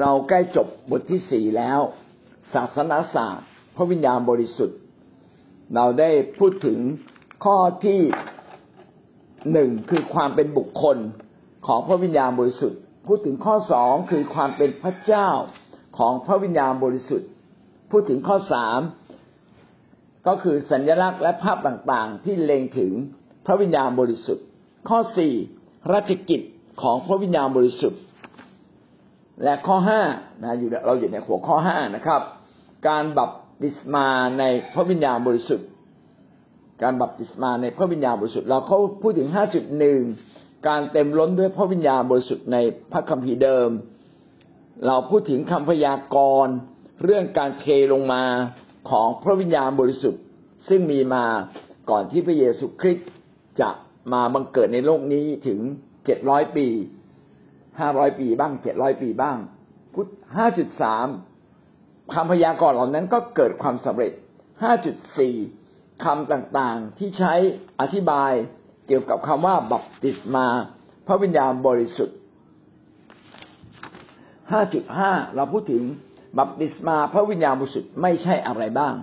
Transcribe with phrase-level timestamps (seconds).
[0.00, 1.80] เราใกล้จบบทที่สี่แล้ว
[2.54, 4.78] ศาสนาศาสตร์พระวิญญาณบริสุทธิ์
[5.74, 6.78] เราได้พูดถึง
[7.44, 8.00] ข้อที่
[9.52, 10.98] หนึ่งคือความเป็นบุคคล
[11.66, 15.28] ของพระวิญญาณบริสุทธิ์ พูดถึงข้อสองคือความเป็นพระเจ้า
[15.98, 17.28] ของพระวิญญาณบริสุทธิ์
[17.90, 18.80] พูดถึงข้อสาม
[20.26, 22.92] ก็คือสัญลักษณ์และภาพต่างๆ ที่เล็งถึง
[23.46, 24.46] พระวิญญาณบริสุทธิ์
[24.88, 25.34] ข้อสี่
[25.92, 26.40] ราชกิจ
[26.82, 28.00] ของพระวิญญาณบริสุทธิ์
[29.42, 30.02] และข้อห้า
[30.42, 32.22] นะอยู่เราอยู่ในหัวข้อห้านะครับ
[32.88, 33.30] การบัพ
[33.62, 34.44] ติศมาใน
[34.74, 35.68] พระวิญญาณบริสุทธิ์
[36.82, 40.00] การบัพติศมาในพระวิญญาณบริสุทธิ์เราเขาพูดถึงห้าจุดหนึ่ง
[40.68, 42.56] การเต็มล้นด้วยพระวิญญาณบริสุทธิ์ใน
[42.92, 43.70] พระคัมภีร์เดิม
[44.86, 46.54] เราพูดถึงคำพยากรณ์
[47.04, 48.24] เรื่องการเทลงมา
[48.90, 50.22] ของพระวิญญาณบริสุทธิ์
[50.68, 51.24] ซึ่งมีมา
[51.90, 53.08] ก่อนที่พระเยซูคริสต์
[53.60, 53.70] จะ
[54.12, 55.60] มาบังเกิดในโลกนี้ถึง
[56.04, 56.66] เจ็ดร้อยปี
[57.80, 59.36] ห้าร้อยปีบ้างเจ็ดร้อยปีบ้าง
[59.94, 61.06] พุทธห้าจุดสาม
[62.14, 64.12] คำพยากรณ์เหล่านั้นก็เกิดความสำเร็จ
[64.62, 65.34] ห้าจุดสี่
[66.04, 67.34] คำต่างๆที่ใช้
[67.80, 68.32] อธิบาย
[68.86, 70.46] เกี่ยวกับคำว่าบัพติศมา
[71.06, 72.18] พระวิญญาณบริสุทธิ์
[74.52, 75.82] ห้าจุดห้าเราพูดถึง
[76.38, 78.94] บัพติศมาพระวิญญาณบริสุทธิ์ไม่ใช่อะไรบ้าง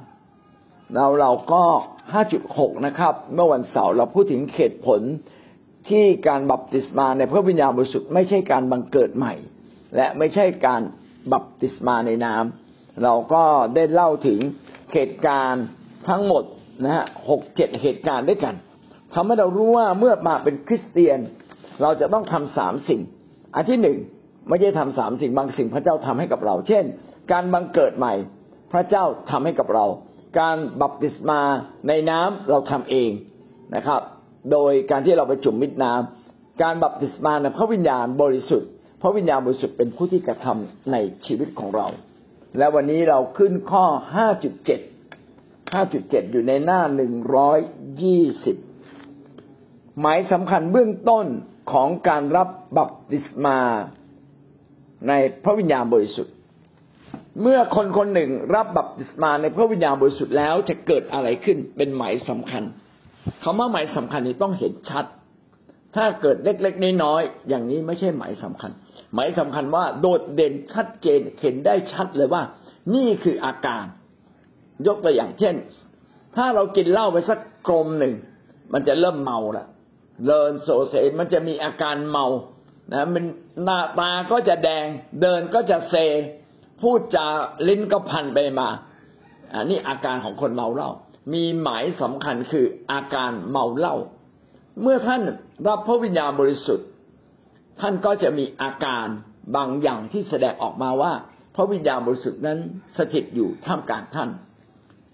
[0.95, 1.63] เราเราก็
[2.13, 5.01] ห้าจุดหกนะครับ เมื่อวันเสาร์เราพูดถึงเหตุผล
[5.89, 9.33] ที่การบัพติศมาในพระวิญญาณบริสุทธิ์ไม่ใช่การบังเกิดใหม่
[9.95, 10.81] และไม่ใช่การ
[11.33, 13.43] บัพติศมาในน้ำเราก็
[13.75, 14.39] ได้เล่าถึง
[14.93, 15.65] เหตุการณ์
[16.09, 16.43] ทั้งหมด
[16.83, 18.55] นะฮะหกเจ็ดเหตุการณ์ด้วยกัน
[19.13, 21.19] ทำให้เรารู้ว่าเมื่อมาเป็นคริสเตียน
[21.81, 23.01] เราจะต้องทำสามสิ่ง
[23.55, 23.97] อันที่หนึ่ง
[24.49, 26.85] ไม่ใช่ทำสามสิ่งบางสิ่งพระเจ้าทำให้กับเรา เช่น
[27.31, 28.13] การบังเกิดใหม่
[28.71, 29.85] พระเจ้าทำให้กับเรา
[30.39, 31.41] การบัพติศมา
[31.87, 33.11] ในน้ำเราทำเอง
[33.75, 34.01] นะครับ
[34.51, 38.69] โดยการที่เราไปจุ่มมิดน้ำการบัพติศมาในพระวิญญาณบริสุทธิ์
[39.01, 41.87] พระวิญญาณบริสุทธิ์เป็นผู้ที่กระทำในชีวิตของเรา
[42.57, 44.79] และวันนี้เราขึ้นข้อห้าจุดเจ็ด
[45.73, 47.59] ห้าจุดเจ็ดอยู่ในหน้าหนึ่งร้อย
[48.01, 48.57] ยี่สิบ
[49.99, 51.25] หมายสำคัญเบื้องต้น
[51.71, 53.59] ของการรับบัพติศมา
[55.07, 55.13] ใน
[55.43, 56.33] พระวิญญาณบริสุทธิ์
[57.41, 62.63] เมื่อคนคนหนึ่งรับบัพติศมาในพระวิญญาณบริสุทธิ์แล้วจะเกิดอะไรขึ้นเป็นหมายสำคัญ
[63.43, 65.05] คำว่าหมายสำคัญนี้ต้องเห็นชัด
[65.95, 68.71] ถ้าเกิดเล็กๆน้อยๆอย่างนี้ไม่ใช่หมายสำคัญ
[69.13, 72.43] หมายสำคัญว่าโดดเด่นชัดเจนเห็นได้ชัดเลยว่า
[72.95, 73.85] นี่คืออาการ
[74.87, 75.55] ยกตัวอย่างเช่น
[76.35, 78.13] ถ้าเรากินเหล้าไปสักกลมหนึ่ง
[78.73, 79.65] มันจะเริ่มเมาละ
[80.25, 82.25] เลินโสเสมันจะมีอาการเมา
[82.93, 83.23] นะมัน
[83.63, 84.85] หน้าตาก็จะแดง
[85.21, 85.95] เดินก็จะเซ
[86.81, 87.25] พูดจา
[87.67, 88.69] ลิ้นก็พันไปมา
[89.53, 90.91] อันนี้อาการของคนเมาเหล้า
[91.33, 93.95] มีหมายสำคัญคืออาการเมาเหล้า
[94.81, 95.21] เมื่อท่าน
[95.67, 96.87] รับพระวิญญาณบริสุทธิ์
[97.81, 99.07] ท่านก็จะมีอาการ
[99.55, 101.13] บางอย่างที่แสดงออกมาว่า
[101.55, 102.59] พระวิญญาณบริสุทธิ์นั้น
[102.97, 104.29] สถิตอยู่ท่ามกลางท่าน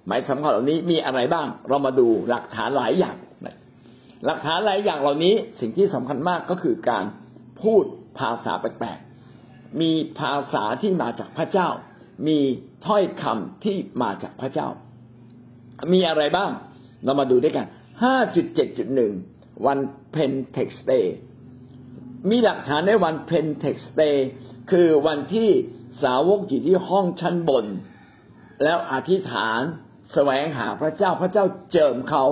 [0.07, 3.17] หมายสำคัญเหล่านี้มีอะไรบ้าง เรามาดูหลักฐานหลายอย่าง
[4.25, 7.05] หลักฐานหลายอย่างเหล่านี้สิ่งที่สำคัญมากก็คือการ
[7.61, 7.83] พูด
[8.19, 11.69] ภาษาแปลกๆมีภาษาที่มาจากพระเจ้า
[12.27, 12.39] มี
[12.85, 14.67] ถ้อยคำที่มาจากพระเจ้า
[15.93, 16.51] มีอะไรบ้าง
[17.03, 17.67] เรามาดูด้วยกัน
[18.85, 19.79] 5.7.1 วัน
[20.11, 20.91] เพนเทคอสเต
[22.29, 24.01] มีหลักฐานในวันเพนเทคอสเต
[24.71, 25.49] คือวันที่
[26.03, 27.65] สาวกอยู่ที่ห้องชั้นบน
[28.63, 29.59] แล้วอธิษฐาน
[30.13, 32.25] แสวงหาพระเจ้าพระเจ้าเจิมเขา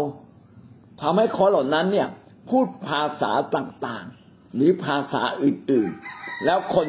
[1.01, 2.09] ทำให้คนเหล่านั้นเนี่ย
[2.50, 6.88] พูดภาษาต่างๆ หรือภาษาอื่นๆ แล้วคน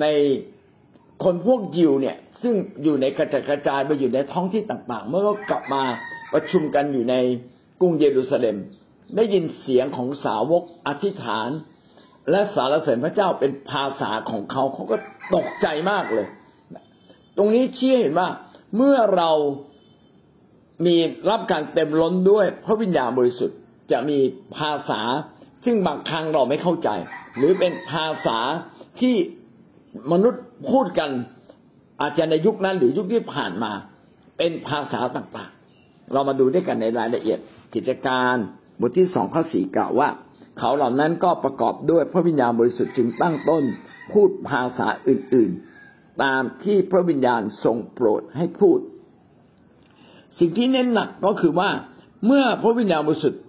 [0.00, 0.06] ใน
[1.24, 5.82] คนพวกยิวเนี่ย ซึ่งอยู่ในกระจัดกระจายไปอยู่ในท้องที่ต่างๆ เมื่อกลับมา
[6.32, 7.14] ประชุมกันอยู่ใน
[7.80, 8.56] กรุงเยรูซาเล็ม
[9.16, 11.48] ได้ยินเสียงของสาวกอธิษฐาน
[12.30, 14.96] และสารเสริญพระเจ้าเป็นภาษาของเขาเขาก็
[15.34, 16.26] ตกใจมากเลย
[17.36, 18.28] ตรงนี้เชี่ยเห็นว่า
[18.76, 19.30] เมื่อเรา
[20.86, 20.96] มี
[21.30, 23.58] รับการเต็มล้นด้วยพระวิญญาณบริสุทธิ์
[23.92, 24.18] จะมี
[24.56, 25.00] ภาษา
[25.64, 26.88] ซึ่งบางครั้งเราไม่เข้าใจ
[27.36, 28.38] หรือเป็นภาษา
[29.00, 29.14] ที่
[30.12, 31.10] มนุษย์ พูดกัน
[32.00, 33.72] อาจจะในยุคนั้นหรือยุคที่ผ่านมา
[34.38, 37.38] เป็นภาษาต่างๆ เรามาดูด้วยกันในรายละเอียด
[37.74, 38.36] กิจการ
[38.80, 40.08] บทที่สองข้อสี่กล่าวว่า
[40.58, 43.64] เขาเหล่านั้นก็ประกอบด้วยพระวิญญาณบริสุทธิ์จึงตั้งต้น
[44.12, 48.78] พูดภาษาอื่นๆ ตามที่พระวิญญาณทรงโปรดให้พูด
[50.38, 51.70] สิ่งที่เน้นหนักก็คือว่า
[52.26, 53.42] เมื่อพระวิญญาณบริสุทธิ์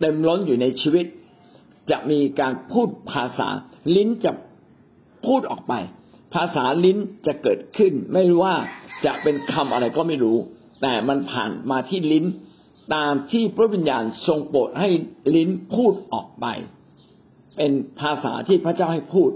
[0.00, 1.06] เต็มล้นอยู่ในชีวิต
[1.90, 3.48] จะมีการพูดภาษา
[3.96, 4.32] ลิ้นจะ
[5.26, 5.74] พูดออกไป
[6.34, 8.54] ภาษาลิ้นจะเกิดขึ้น ไม่ว่า
[9.04, 10.36] จะเป็นคำอะไรก็ไม่รู้
[10.82, 12.24] แต่มันผ่านมาที่ลิ้น
[12.94, 14.88] ตามที่พระวิญญาณทรงโปรดให้
[15.34, 16.46] ลิ้นพูดออกไป
[17.56, 19.30] เป็นภาษาที่พระเจ้าให้พูด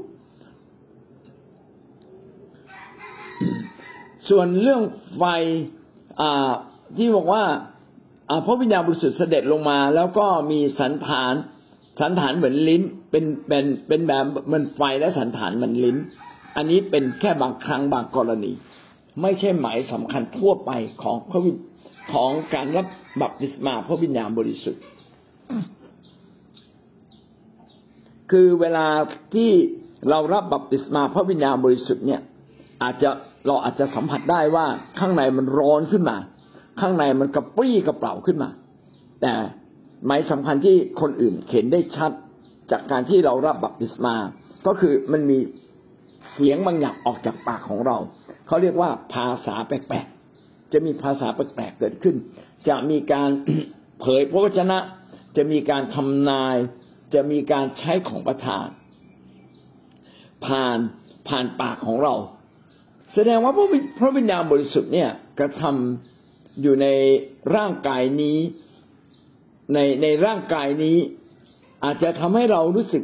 [4.28, 4.82] ส่วนเรื่อง
[5.16, 5.24] ไฟ
[6.96, 7.44] ที่บอกว่า
[8.46, 11.34] พระวิญญาณบริสุทธิ์เสด็จลงมา แล้วก็มีสันฐาน
[12.00, 15.96] สันฐานเหมือนลิ้น เป็นเป็นเป็นแบบมันไฟและสันฐานมันลิ้น
[16.58, 18.52] อันนี้เป็นแค่บางครั้งบางกรณี
[19.22, 20.70] ไม่ใช่หมายสำคัญทั่วไป
[21.02, 21.50] ของพระวิ
[22.12, 22.86] ของการรับ
[23.22, 24.82] บัพติศมาพระวิญญาณบริสุทธิ์
[28.30, 28.86] คือเวลา
[29.34, 29.50] ที่
[30.10, 32.20] เรารับบัพติศมาพระวิญญาณบริสุทธิ์เนี่ย
[32.82, 33.10] อาจจะ
[33.46, 34.66] เราอาจจะสัมผัสได้ว่า
[34.98, 36.16] ข้างในมันร้อนขึ้นมา
[36.80, 38.50] ข้างในมันกระปรี้กระเป๋าขึ้นมา
[39.20, 39.32] แต่
[40.06, 42.12] หมายสำคัญที่คนอื่นเห็นได้ชัด
[42.70, 44.14] จากการที่เรารับบัพติศมา
[44.66, 45.38] ก็คือมันมี
[46.32, 47.96] เสียงบางอย่างออกจากปากของเรา
[48.46, 52.16] เขาเรียกว่าภาษาแปลกๆ จะมีภาษาแปลกๆเกิดขึ้น
[52.68, 53.30] จะมีการ
[54.00, 54.78] เผยพระวจนะ
[55.36, 56.56] จะมีการทำนาย
[57.14, 58.66] จะมีการใช้ของประทาน
[60.46, 60.78] ผ่าน
[61.28, 62.14] ผ่านปากของเรา
[63.14, 63.52] แสดงว่า
[63.98, 66.86] พระวิญญาณบริสุทธิ์เนี่ยกระทำอยู่ใน
[67.54, 68.38] ร่างกายนี้
[69.74, 70.96] ในในร่างกายนี้
[71.84, 73.02] อาจจะทำให้เรารู้สึก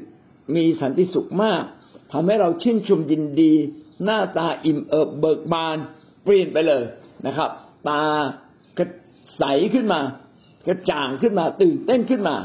[0.56, 1.62] มีสันติสุขมาก
[2.12, 3.52] ทำให้เราชื่นชมยินดี
[4.04, 5.76] หน้าตาอิ่มเอิบเบิกบาน
[6.24, 6.82] เปลี่ยนไปเลย
[7.26, 7.50] นะครับ
[7.88, 8.02] ตา
[8.78, 8.86] กระ
[9.38, 10.00] ใสขึ้นมา
[10.66, 12.36] กระจ่างขึ้นมาตื่นเต้นขึ้นมา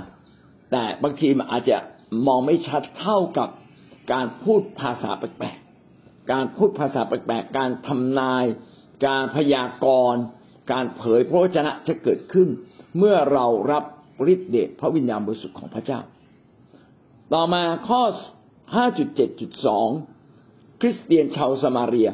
[0.72, 1.78] แต่บางทีมันอาจจะ
[2.28, 3.50] มองไม่ชัดเท่ากับ
[4.14, 8.46] การพูดภาษาแปลกๆการพูดภาษาแปลกๆการทำนาย
[9.08, 10.22] การพยากรณ์
[10.72, 12.48] การเผยพระวจนะจะเกิดขึ้น
[12.98, 13.84] เมื่อเรารับ
[14.34, 16.00] ฤทธิเดชพระวิญญาณบริสุทธิ์ของพระเจ้า
[17.34, 18.02] ต่อมาข้อ
[18.76, 22.10] 5.7.2 คริสเตียนชาวสมาเรีย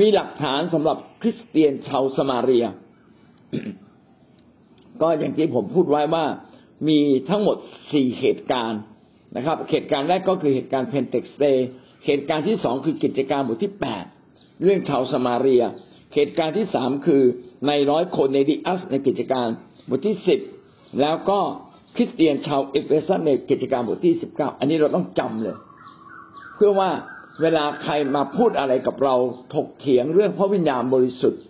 [0.00, 2.66] มีหลักฐานสำหรับคริสเตียนชาวสมาเรีย
[5.02, 6.26] ก็อย่างที่ผมพูดไว้ว่า
[6.88, 7.56] มีทั้งหมด
[7.92, 8.80] สี่เหตุการณ์
[9.36, 11.44] นะครับ เหตุการณ์แรกก็คือเหตุการณ์เพนเทคอสเต
[12.06, 14.04] เหตุการณ์ที่สองคือกิจการบทที่แปด
[14.62, 15.64] เรื่องชาวสมาเรีย
[16.14, 17.22] เหตุการณ์ที่สามคือ
[17.66, 19.46] ในร้อยคนในดิอัสในกิจการ
[19.88, 20.40] บทที่สิบ
[21.00, 21.38] แล้วก็
[21.96, 25.56] คริสเตียนชาวเอเฟซัสในกิจการบทที่สิบเก้าอันนี้เราต้องจำเลย
[26.58, 26.90] เพื่อว่า
[27.42, 29.14] เวลาใครมาพูดอะไรกับเรา
[29.54, 31.42] ถกเถียงเรื่องพระวิญญาณบริสุทธิ์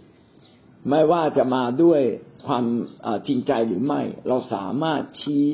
[0.90, 2.00] ไม่ว่าจะมาด้วย
[2.46, 2.64] ความ
[3.26, 5.44] จริงใจหรือไม่ เราสามารถชี้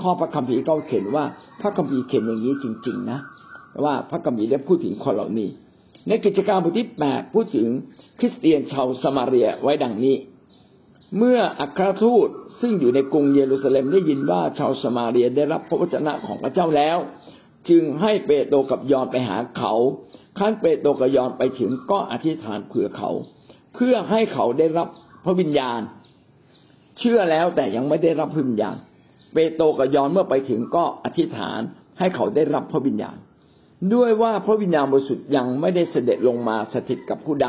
[0.00, 1.24] ข้อพระคัมภีร์เขาเขียนว่า
[1.60, 3.18] พระคัมภีร์เขียนอย่างนี้จริง ๆ นะ
[3.84, 5.48] ว่าพระคัมภีร์ได้พูดถึงคนเหล่านี้
[6.08, 7.66] ในกิจการบทที่แปดพูดถึง
[8.18, 10.16] คริสเตียนชาวสมาเรียไว้ดังนี้
[11.18, 12.28] เมื่ออัครทูต
[12.60, 16.98] ซึ่งอยู่ในกรุงเยรูซาเล็มได้ยินว่าชาวสมาเรียได้รับพระวจนะของพระเจ้าแล้ว
[17.68, 19.74] จึงให้เปโตรกับยอนไปหาเขา
[20.38, 23.10] ขั้นเปโตรกับยอนไปถึงก็อธิษฐานเผื่อเขา
[23.74, 24.88] เพื่อให้เขาได้รับ
[25.24, 25.80] พระวิญญาณ
[26.98, 28.76] เชื่อแล้วแต่ยังไม่ได้รับพระวิญญาณ
[29.34, 31.60] เปโตรกับยอนเมื่อไปถึงก็อธิษฐาน
[31.98, 33.16] ให้เขาได้รับพระวิญญาณ
[33.94, 37.48] ด้วยว่าพระวิญญาณบริสุทธิ์ยังไม่ได้เสด็จลงมาสถิตกับผู้ใด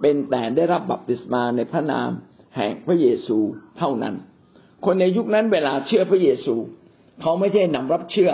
[0.00, 2.10] เป็นแต่ได้รับบัพติศมาในพระนาม
[2.56, 3.38] แห่งพระเยซู
[3.78, 4.14] เท่านั้น
[4.84, 6.54] คนในยุคนั้นเวลาเชื่อพระเยซู
[7.20, 8.30] เขาไม่ใช่นำรับเชื่อ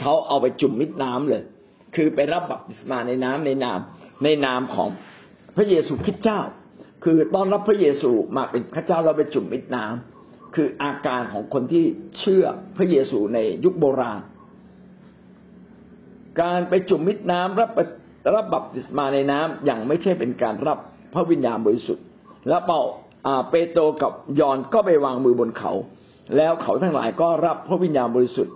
[0.00, 1.42] เขาเอาไปจุ่มมิดน้ำเลย
[1.96, 3.78] คือไปรับบัพติศมาในน้ำในนาม
[4.24, 4.88] ในนามของ
[5.56, 6.40] พระเยซูคริสต์เจ้า
[7.04, 11.84] คือต้อนรับพระเยซูมาเป็นพระเจ้าเราไปจุ่มมิดน้ำคืออาการของคนที่
[12.18, 12.44] เชื่อ
[12.76, 14.20] พระเยซูในยุคโบราณ
[16.40, 17.70] การไปจุ่มมิดน้ำรับ
[18.34, 20.78] รับบัพติศมาในน้ำอย่างไม่ใช่เป็นการรับ
[21.14, 22.04] พระวิญญาณบริสุทธิ์
[22.48, 22.82] และเป่า
[23.50, 25.72] เปโตรกับยอนก็ไปวางมือบนเขา
[26.36, 28.54] แล้วเขาทั้งหลายก็รับพระวิญญาณบริสุทธิ์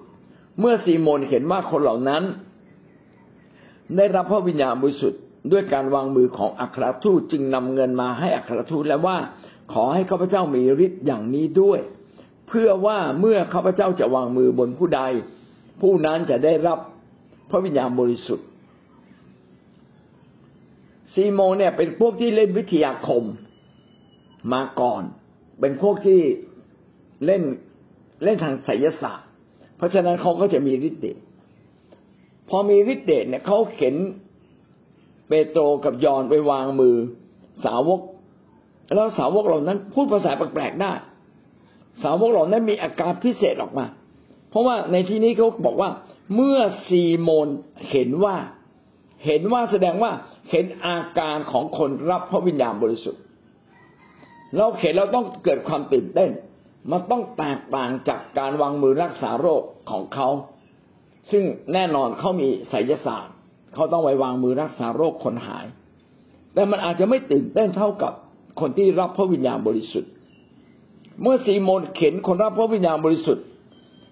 [0.60, 2.22] เมื่อซีโมนเห็นว่าคนเหล่านั้น
[3.96, 5.20] ได้รับพระวิญญาณบริสุทธิ์
[5.52, 9.16] ด้วยการวางมือของอัครทูตจึงนำเงินมาให้อัครทูตแล้วว่า
[9.72, 11.80] ขอให้ข้าพเจ้ามีฤทธิ์อย่างนี้ด้วย
[12.48, 15.02] เพื่อว่าเมื่อข้าพเจ้าจะวางมือบนผู้ใด
[15.80, 16.78] ผู้นั้นจะได้รับ
[17.50, 18.46] พระวิญญาณบริสุทธิ์
[21.12, 23.22] ซีโมนเนี่ยเป็นพวกที่เล่นวิทยาคม
[24.52, 25.02] มาก่อน
[25.60, 26.20] เป็นพวกที่
[27.26, 27.42] เล่น
[28.24, 29.28] เล่นทางไสยศาสตร์
[29.82, 31.16] ราะฉะนั้นเขาก็จะมีฤทธิ์เดช
[32.48, 33.96] พอมีฤทธิ์เดชเนี่ยเขาเข็น
[35.28, 36.96] เปโตรกับยอนไปวางมือ
[37.64, 38.00] สาวก
[38.94, 40.92] แล้วสาวกเหล่านั้น พูดภาษาแปลกๆได้
[42.02, 43.86] สาวกเหล่านั้นมีอาการพิเศษออกมา
[44.50, 45.90] เพราะว่าในที่นี้เขาบอกว่า
[46.34, 47.48] เมื่อซีโมน
[47.90, 48.36] เห็นว่า
[49.26, 50.12] เห็นว่าแสดงว่า
[50.50, 53.22] เห็นอาการของคนรับพระวิญญาณบริสุทธิ์
[54.56, 56.30] เราเห็นเราต้องเกิดความตื่นเต้น
[56.90, 60.28] มันต้องแตกต่างจากการวางมือรักษาโรคของเขา
[61.30, 63.34] ซึ่งแน่นอนเขามีไสยศาสตร์
[63.74, 65.66] เขาต้องไว้วางมือรักษาโรคคนหาย
[66.54, 68.12] แต่มันอาจจะไม่ตื่นเต้นเท่ากับ
[68.60, 70.10] คนที่รับพระวิญญาณบริสุทธิ์
[71.22, 73.44] เมื่อซีโมนเข็นคนรับพระวิญญาณบริสุทธิ์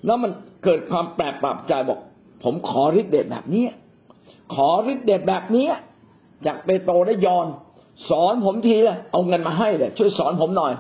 [0.07, 0.31] แล้วมัน
[0.65, 1.99] เกิดความแปลกปรับใจบอก
[2.43, 3.65] ผมขอฤทธิ์เดชแบบนี้
[4.55, 5.67] ขอฤทธิ์เดชแบบนี้
[6.47, 7.47] จากเปโตรและยอน
[8.11, 10.73] สอนผมทีเละเอาเงินมาให้เลยช่วยสอนผมหน่อย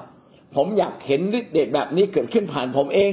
[0.54, 3.12] ผมอยากเห็นฤทธิ์เดชแบบนี้เกิดขึ้นผ่านผมเอง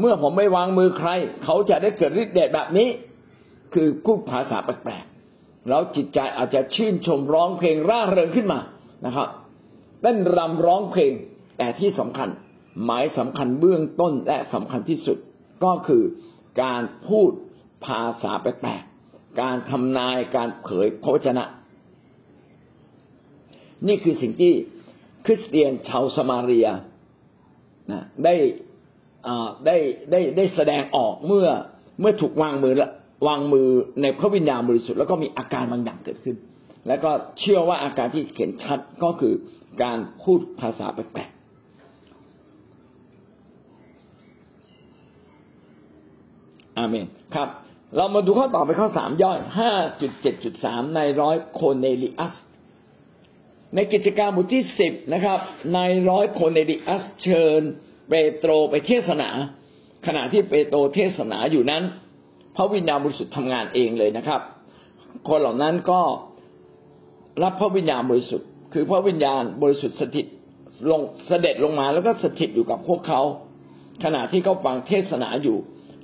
[0.00, 1.10] เมื่อผมไม่วางมือใคร
[1.44, 2.88] เขาจะได้เกิดฤทธิ์เดชแบบนี้
[3.74, 8.60] คือพูดภาษาแปลกๆแล้วจิตใจอาจจะชื่นชมร้องเพลงร่าเริงขึ้นมา
[9.06, 9.28] นะครับ
[10.02, 11.12] เต้นรำร้องเพลง
[11.58, 12.28] แต่ที่สำคัญ
[12.84, 15.18] หมายสำคัญเบื้องต้นและสำคัญที่สุด
[15.64, 16.02] ก็คือ
[16.62, 17.30] การพูด
[17.86, 21.44] ภาษาแปลกๆการทำนายการเผยพระวจนะ
[23.86, 24.52] นี่คือสิ่งที่
[25.24, 26.68] คริสเตียนชาวสมาเรีย
[27.92, 28.34] นะได้
[29.66, 29.76] ได้
[30.10, 31.46] ได้ได้แสดงออกเมื่อ
[32.00, 32.90] เมื่อถูกวางมือละ
[33.28, 33.68] วางมือ
[34.02, 36.36] ในพระวิญญาณบริสุทธิ์แล้วก็มีอาการบางอย่างเกิดขึ้น
[36.88, 39.34] แล้วก็เชื่อว่าอาการที่เห็นชัดก็คือ
[39.82, 41.34] การพูดภาษาแปลกๆ
[46.78, 47.48] อาเมนครับ
[47.96, 52.34] เรามาดูข้อต่อไปข้อสามย่อยห้าจุดเจ็ดจุดสามในร้อยโคเนลิอัส
[53.74, 55.38] ในกิจการบทที่สิบนะครับ
[55.74, 55.78] ใน
[56.10, 57.60] ร้อยโคเนลิอัสเชิญ
[58.08, 59.30] เปโตรไปเทศนา
[60.06, 61.82] ขณะที่เปโตรเทศนาอยู่นั้น
[62.56, 64.40] พระวิญญาณบริสุทธิ์ทำงานเองเลยนะครับ
[65.28, 66.00] คนเหล่านั้นก็
[67.42, 70.26] รับพระวิญญาณบริสุทธิ์ คือพระวิญญาณบริสุทธิ์สถิต
[70.90, 73.20] ลงเสด็จลงมาแล้วก็สถิตอยู่กับพวกเขา
[74.04, 75.58] ขณะที่เขาฟังเทศนาอยู่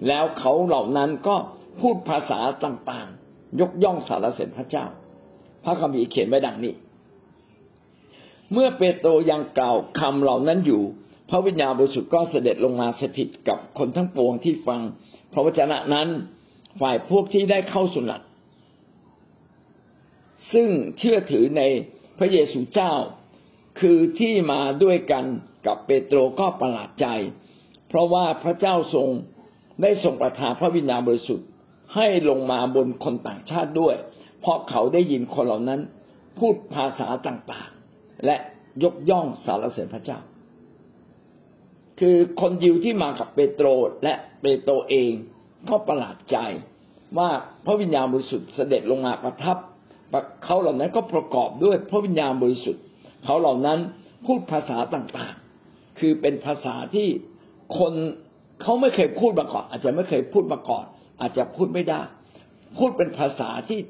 [0.08, 1.36] แล้วเขาเหล่านั้นก็
[1.80, 4.84] พูดภาษาต่างๆ ยกย่องสารเสด็จพระเจ้า
[5.64, 6.72] พระคัมภีร์เขียนไว้ดังนี้
[8.52, 10.82] เมื่อเปโตรยังกล่าวคำเหล่านั้นอยู่
[11.30, 14.80] พระวิญญาณบริสุทธิ์ก็เสด็จลงมาสถิตกับคนทั้งปวงที่ฟัง
[15.32, 16.08] พระวจนะนั้น
[16.80, 18.20] ฝ่ายพวกที่ได้เข้าสุนัต
[20.52, 21.62] ซึ่งเชื่อถือใน
[22.18, 22.92] พระเยซูเจ้า
[23.80, 25.24] คือที่มาด้วยกัน
[25.66, 27.06] กับเปโตรก็ประหลาดใจ
[27.88, 29.08] เพราะว่าพระเจ้าทรง
[29.82, 31.46] ได้ทรงประทานพระวิญญาณบริสุทธิ์
[31.94, 33.94] ให้ลงมาบนคนต่างชาติด้วย
[34.40, 35.80] เพราะเขาได้ยินคนเหล่านั้น
[36.38, 37.79] พูดภาษาต่างๆ
[38.26, 38.36] และ
[38.84, 40.18] ยกย่องสารเสด็จพระเจ้า
[42.00, 43.66] คือคนยิวที่มากับเปโตร
[44.04, 45.12] และเปโตรเอง
[45.68, 46.36] ก็ประหลาดใจ
[47.18, 47.30] ว่า
[47.66, 49.56] พระวิญญาณบริสุทธิ์เสด็จลงมาประทับ
[50.44, 52.82] เขาเหล่านั้นก็ประกอบด้วยพระวิญญาณบริสุทธิ์
[53.24, 53.78] เขาเหล่านั้น
[54.26, 57.08] พูดภาษาต่างๆ คือเป็นภาษาที่
[57.78, 57.92] คน
[58.62, 60.84] เขาไม่เคยพูดมาก่อน อาจจะไม่เคยพูดมาก่อน
[61.20, 62.00] อาจจะพูดไม่ได้
[62.78, 63.80] พูดเป็นภาษาที่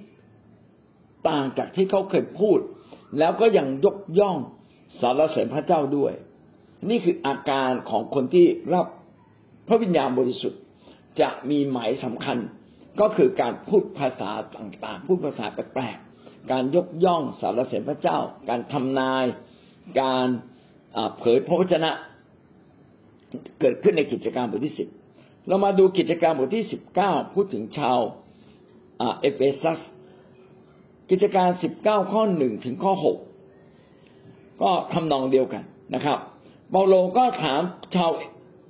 [1.28, 2.58] ต่างจากที่เขาเคยพูด
[3.18, 4.36] แล้วก็ยังยกย่อง
[5.00, 6.12] สารเสริญพระเจ้าด้วย
[6.88, 8.86] นี่คืออาการของคนที่รับ
[9.68, 10.60] พระวิญญาณบริสุทธิ์
[11.20, 12.38] จะมีหมายสำคัญ
[13.00, 19.24] ก็คือการพูดภาษาต่างๆ พูดภาษาแปลกๆ การยกย่องสารเสด็จพระเจ้า การทำนาย
[20.00, 20.26] การ
[21.18, 21.90] เผยพระวจนะ
[23.60, 24.88] เกิดขึ้นในกิจการบทที่สิบ
[25.48, 27.98] เรามาดูกิจการบทที่สิบเก้าพูดถึงชาว
[29.20, 29.80] เอเฟซัส
[31.10, 33.16] กิจการสิบเก้าข้อหนึ่งถึงข้อหก
[34.62, 35.62] ก็ทำนองเดียวกัน
[35.94, 36.18] นะครับ
[36.70, 37.60] เปาโลก็ถาม
[37.94, 38.10] ชาว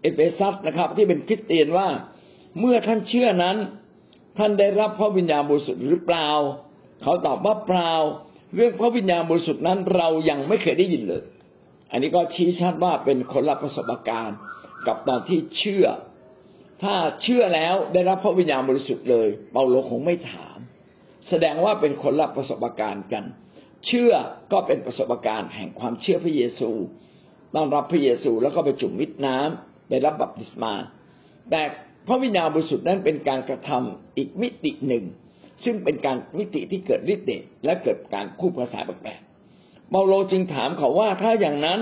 [0.01, 1.89] เอเฟซัสนะครับ ที่เป็นคริสเตียนว่า
[2.59, 3.57] เมื่อท่านเชื่อนั้น
[4.39, 6.29] ท่านได้รับพระวิญญาณบริสุทธิ์หรือเปล่า
[7.03, 7.93] เขาตอบว่าเปล่า
[8.55, 11.23] เรื่องพระวิญญาณบริสุทธิ์นั้นเรายังไม่เคยได้ยินเลย
[11.91, 14.39] อันนี้ก็ชี้ชัดว่าเป็นคนรับประสบการณ์
[14.87, 15.87] กับตอนที่เชื่อ
[16.83, 20.50] ถ้าเชื่อแล้วได้รับพระวิญญาณบริสุทธิ์เลย เปาโลคงไม่ถาม
[21.29, 23.25] แสดงว่าเป็นคนรับประสบการณ์กัน
[23.87, 24.13] เชื่อ
[24.53, 26.71] ก็เป็นประสบการณ์แห่งความเชื่อพระเยซู
[27.55, 30.73] ต้อนรับพระเยซูแล้วก็ไปจุ่มมิดน้ำไปรับบัพติศมา
[31.51, 31.63] แต่
[32.07, 35.05] พระวิญญาณบริสุทธิ์นั้นเป็นการกระทำอีกมิติหนึ่ง
[35.65, 41.81] ซึ่งเป็นการมิติที่เกิดฤทธิ์เดชและเกิดการพูดภาษาแปลกๆเปาโลจึงถามเขาว่าถ้าอย่างนั้น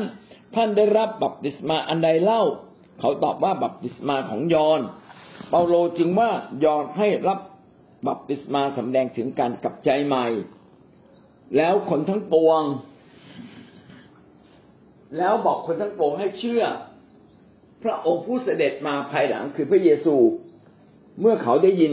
[0.54, 2.42] ท่านได้รับบัพติศมาอันใดเล่า
[3.00, 4.80] เขาตอบว่าบัพติศมาของยอห์น
[5.50, 6.30] เปาโลจึงว่า
[6.64, 7.38] ยอห์นให้รับ
[8.07, 10.26] บัพติศมาสำแดงถึงการกลับใจใหม่
[11.57, 12.62] แล้วคนทั้งปวง
[15.19, 16.64] แล้วบอกคนทั้งปวงให้เชื่อ
[17.83, 20.17] พระองค์ผู้เสด็จมาภายหลังคือพระเยซู
[21.21, 21.93] เมื่อเขาได้ยิน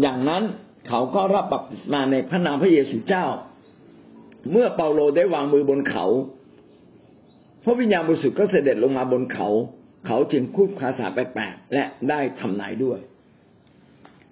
[0.00, 0.42] อย่างนั้น
[0.88, 3.26] เขาก็รับบัพติศมาในพระนามพระเยซูเจ้า
[4.50, 6.06] เมื่อเปาโลได้วางมือบนเขา
[7.64, 9.48] พระวิญญาณบริสุทธิ์ก็เสด็จลงมาบนเขา
[10.06, 12.98] เขาจึงพูดภาษาแปลกๆและได้ทำนายด้วย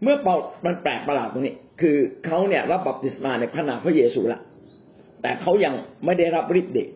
[0.03, 4.41] เมื่อเปามันแปลกประหลาดตรงนี้ คือเขาเนี่ยรับบัพติศมาในพระนามพระเยซูละ
[5.23, 6.89] แต่เขายังไม่ได้รับฤทธิ์เดช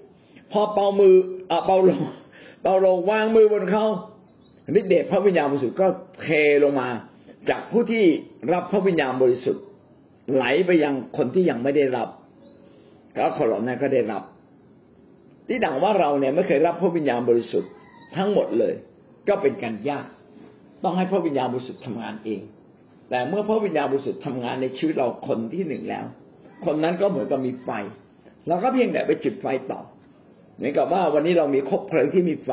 [0.52, 1.14] พอเปามือ
[1.66, 1.90] เปาโล
[2.62, 3.84] เปาโลวางมือบนเขา
[4.78, 5.86] ฤทธิ์เดชพระวิญญาณบริสุทธิ์ก็
[6.22, 6.28] เท
[6.64, 6.88] ลงมา
[7.50, 8.04] จากผู้ที่
[8.52, 9.64] รับพระวิญญาณบริสุทธิ์
[10.34, 12.08] ไหลไปยังคนที่ยังไม่ได้รับ
[13.14, 14.22] แล้วคนเหล่านั้นก็ได้รับ
[15.48, 17.70] ที่ดังว่าเราเนี่ยไม่เคยรับพระวิญญาณบริสุทธิ์
[18.16, 18.74] ทั้งหมดเลย
[19.28, 20.06] ก็เป็นการยาก
[20.82, 22.40] ต้องให้พระวิญญาณบริสุทธิ์ทำงานเอง
[23.10, 26.04] แต่เมื่อพระวิญญาณบริสุทธิ์ทำงานในชีวิตเราคนที่หนึ่งแล้ว
[26.66, 27.70] คนนั้นก็เหมือนกับมีไฟ
[28.48, 29.80] เราก็เพียงแต่ไปจุดไฟต่อ
[30.56, 32.50] เหมือนกับว่าวันนี้เรามีคบเพลิงที่มีไฟ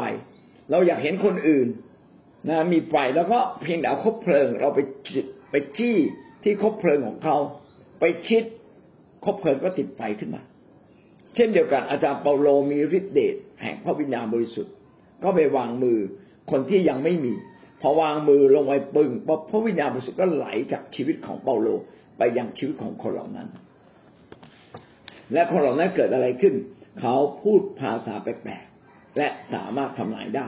[0.71, 1.67] เราอยากเห็นคนอื่น
[2.49, 5.97] นะมีไฟแล้วก็เพียงแต่เอาคบเพลิง เราไปจุดไปจี้
[6.43, 7.37] ที่คบเพลิงของเขา
[7.99, 8.43] ไปชิด
[9.25, 10.41] คบเพลิงก็ติดไฟขึ้นมา
[11.35, 14.73] เช่นเดียวกันอาจารย์เปาโลมีฤทธิเดชแห่งพระวิญญาณบริสุทธิ์
[15.23, 15.99] ก็ไปวางมือ
[16.51, 17.33] คนที่ยังไม่มี
[17.85, 19.11] พอวางมือลงไปปึง
[19.49, 21.67] พระวิญญาณบริสุทธิ์ก็ไหลจากชีวิตของเปาโล
[22.17, 23.47] ไปยังชีวิตของคนเหล่านั้น
[25.33, 26.53] และคนเหล่านั้นเกิดอะไรขึ้น
[26.99, 30.47] เขาพูดภาษาแปลกๆและสามารถทำลายได้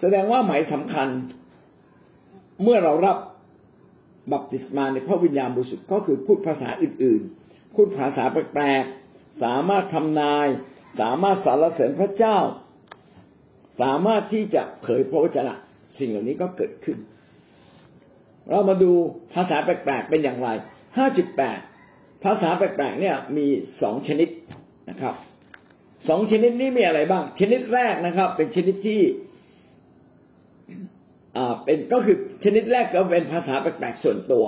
[0.00, 1.08] แสดงว่าหมายสำคัญ
[2.62, 3.16] เมื่อเรารับ
[4.32, 10.46] บัพติศมาในพระวิญญาณบริสุทธิ์ก็คือพูดภาษาอื่นๆ พูดภาษาแปลกๆ สามารถทำนาย
[11.00, 12.38] สามารถสารเสริญพระเจ้า
[13.80, 15.54] สามารถที่จะเผยพระวจนะ
[15.98, 16.98] สิ่งเหล่านี้ก็เกิดขึ้น
[18.50, 18.92] เรามาดู
[19.34, 20.48] ภาษาแปลกๆเป็นอย่างไร
[21.36, 23.46] 5.8ภาษาแปลกๆเนี่ยมี
[23.82, 24.28] สองชนิด
[24.90, 25.14] นะครับ
[26.08, 29.02] สองชนิดนี้มีอะไรบ้าง ชนิดแรกนะครับ เป็นชนิดที่
[31.36, 34.44] อ่าเป็นก็คือชนิดแรกก็เป็นภาษาแปลกๆส่วนตัว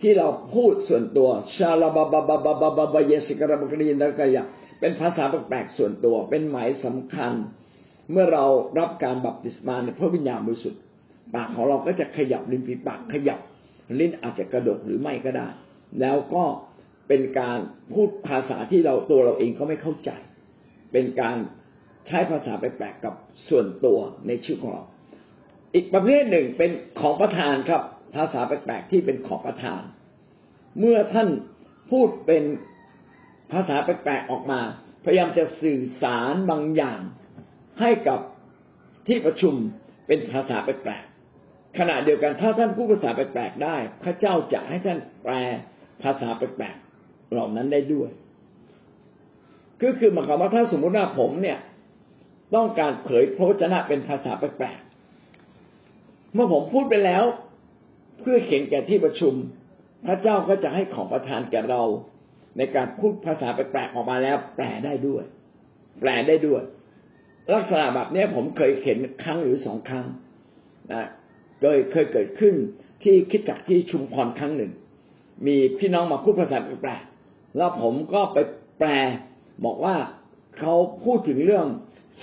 [0.00, 4.44] ที่เราพูดส่วนตัวชาลาบาบาบาบาบาบาเยสิกระบกรีนกายะ
[4.80, 7.32] เป็นภาษาแปลกๆส่วนตัว เป็นหมายสำคัญ
[8.12, 8.44] เมื่อเรา
[8.78, 10.80] รับการบัพติศมาในพระวิญญาณบริสุทธิ์
[11.34, 13.40] ปากของเราก็จะขยับลิ้นฝีปากขยับ
[13.98, 15.48] ลิ้นอาจจะกระดกหรือไม่ก็ได้
[16.00, 16.44] แล้วก็
[17.08, 17.58] เป็นการ
[17.92, 20.10] พูดภาษาที่เราตัวเราเองก็ไม่เข้าใจ
[20.92, 21.36] เป็นการ
[22.06, 23.14] ใช้ภาษาแปลกๆกับ
[23.48, 24.84] ส่วนตัวในชีวิตของเรา
[25.74, 27.82] อีกประเภทหนึ่งเป็นของประทานครับ
[28.16, 29.82] ภาษาแปลกๆที่เป็นของประทาน
[30.78, 31.28] เมื่อท่าน
[31.90, 32.44] พูดเป็น
[33.52, 34.60] ภาษาแปลกๆออกมา
[35.04, 37.00] พยายามจะสื่อสารบางอย่าง
[37.80, 38.20] ให้กับ
[39.06, 39.54] ที่ประชุม
[40.06, 45.34] เป็นภาษาแปลกๆขณะเดียวกันถ้าท่านพูดภาษาแปลกๆได้ พระเจ้าจะให้ท่านแปล
[46.02, 48.10] ภาษาแปลกๆเหล่านั้นได้ด้วย
[49.82, 51.58] ก็คือหมายความว่าถ้าสมมติว่าผมเนี่ย
[52.54, 57.24] ต้องการเผยพระวจนะเป็นภาษาแปลกๆเมื่อผมพูดไปแล้ว
[58.20, 59.34] เพื่อเขียนแก่ที่ประชุม
[60.06, 61.82] พระเจ้าก็จะให้ของประทานแก่เรา
[62.56, 65.24] ในการพูดภาษาแปลกๆออกมาแล้ว แปลได้ด้วย
[66.00, 66.62] แปลได้ด้วย
[67.54, 70.06] ลักษณะแบบนี้ผมเคยเห็นครั้งหรือสองครั้ง
[70.92, 71.08] นะ
[71.62, 72.54] โดยเคยเกิดขึ้น
[73.02, 74.72] ที่คิดจักที่ชุมพรครั้งหนึ่ง
[75.46, 78.38] มีพี่น้องมาพูดภาษาแปลกๆแล้วผมก็ไป
[78.78, 78.90] แปล
[79.64, 79.96] บอกว่า
[80.58, 81.66] เขาพูดถึงเรื่อง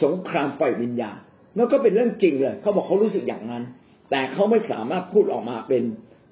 [0.04, 1.18] สงครามไฟวิญญาณ
[1.56, 3.64] แล้วก็เป็นเรื่องจริงเลย เขาบอกเขารู้สึกอย่างนั้น
[4.12, 5.84] แต่เขาไม่สามารถพูดออกมาเป็น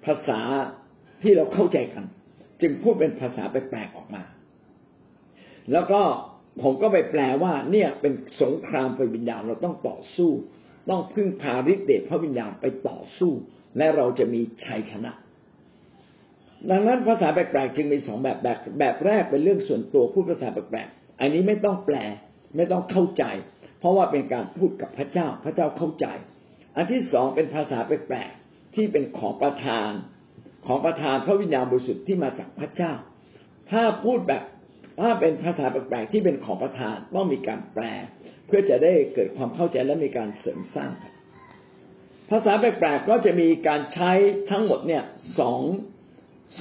[0.05, 0.39] ภาษา
[1.21, 2.05] ที่เราเข้าใจกัน
[2.62, 4.23] จึงพูดเป็นภาษาแปลกๆออกมา
[5.71, 6.01] แล้วก็
[6.62, 10.32] ผมก็ไปแปลว่า เนี่ยเป็นสงครามไฟวิญญาณเราต้องต่อสู้
[10.89, 13.32] ต้องพึ่งพาฤทธิเดชพระวิญญาณไปต่อสู้
[13.78, 15.12] และเราจะมีชัยชนะ
[16.70, 21.98] ดังนั้นภาษาแปลกๆจึงมีสองแบบแบบแบบแรกเป็นเรื่องส่วนตัวพูดภาษาแปลกๆอันนี้ไม่ต้องแปล
[22.58, 23.24] ไม่ต้องเข้าใจ
[23.80, 26.06] เพราะว่าเป็นการพูดกับพระเจ้าพระเจ้าเข้าใจ
[26.76, 29.91] อันที่สองเป็นภาษาแปลกๆที่เป็นของประทาน
[30.68, 32.94] ของประทานพระวิญญาณบริสุทธิ์ที่มาจากพระเจ้า
[33.72, 34.44] ถ้าพูดแบบ
[34.99, 37.84] ถ้าเป็นภาษาแปลกๆที่เป็นของประทานต้องมีการแปล
[38.47, 40.91] เพื่อจะได้เกิดความเข้าใจและมีการเสริมสร้าง
[42.31, 44.12] ภาษาแปลกๆก็จะมีการใช้
[44.51, 45.03] ทั้งหมดเนี่ย
[45.39, 45.62] สอง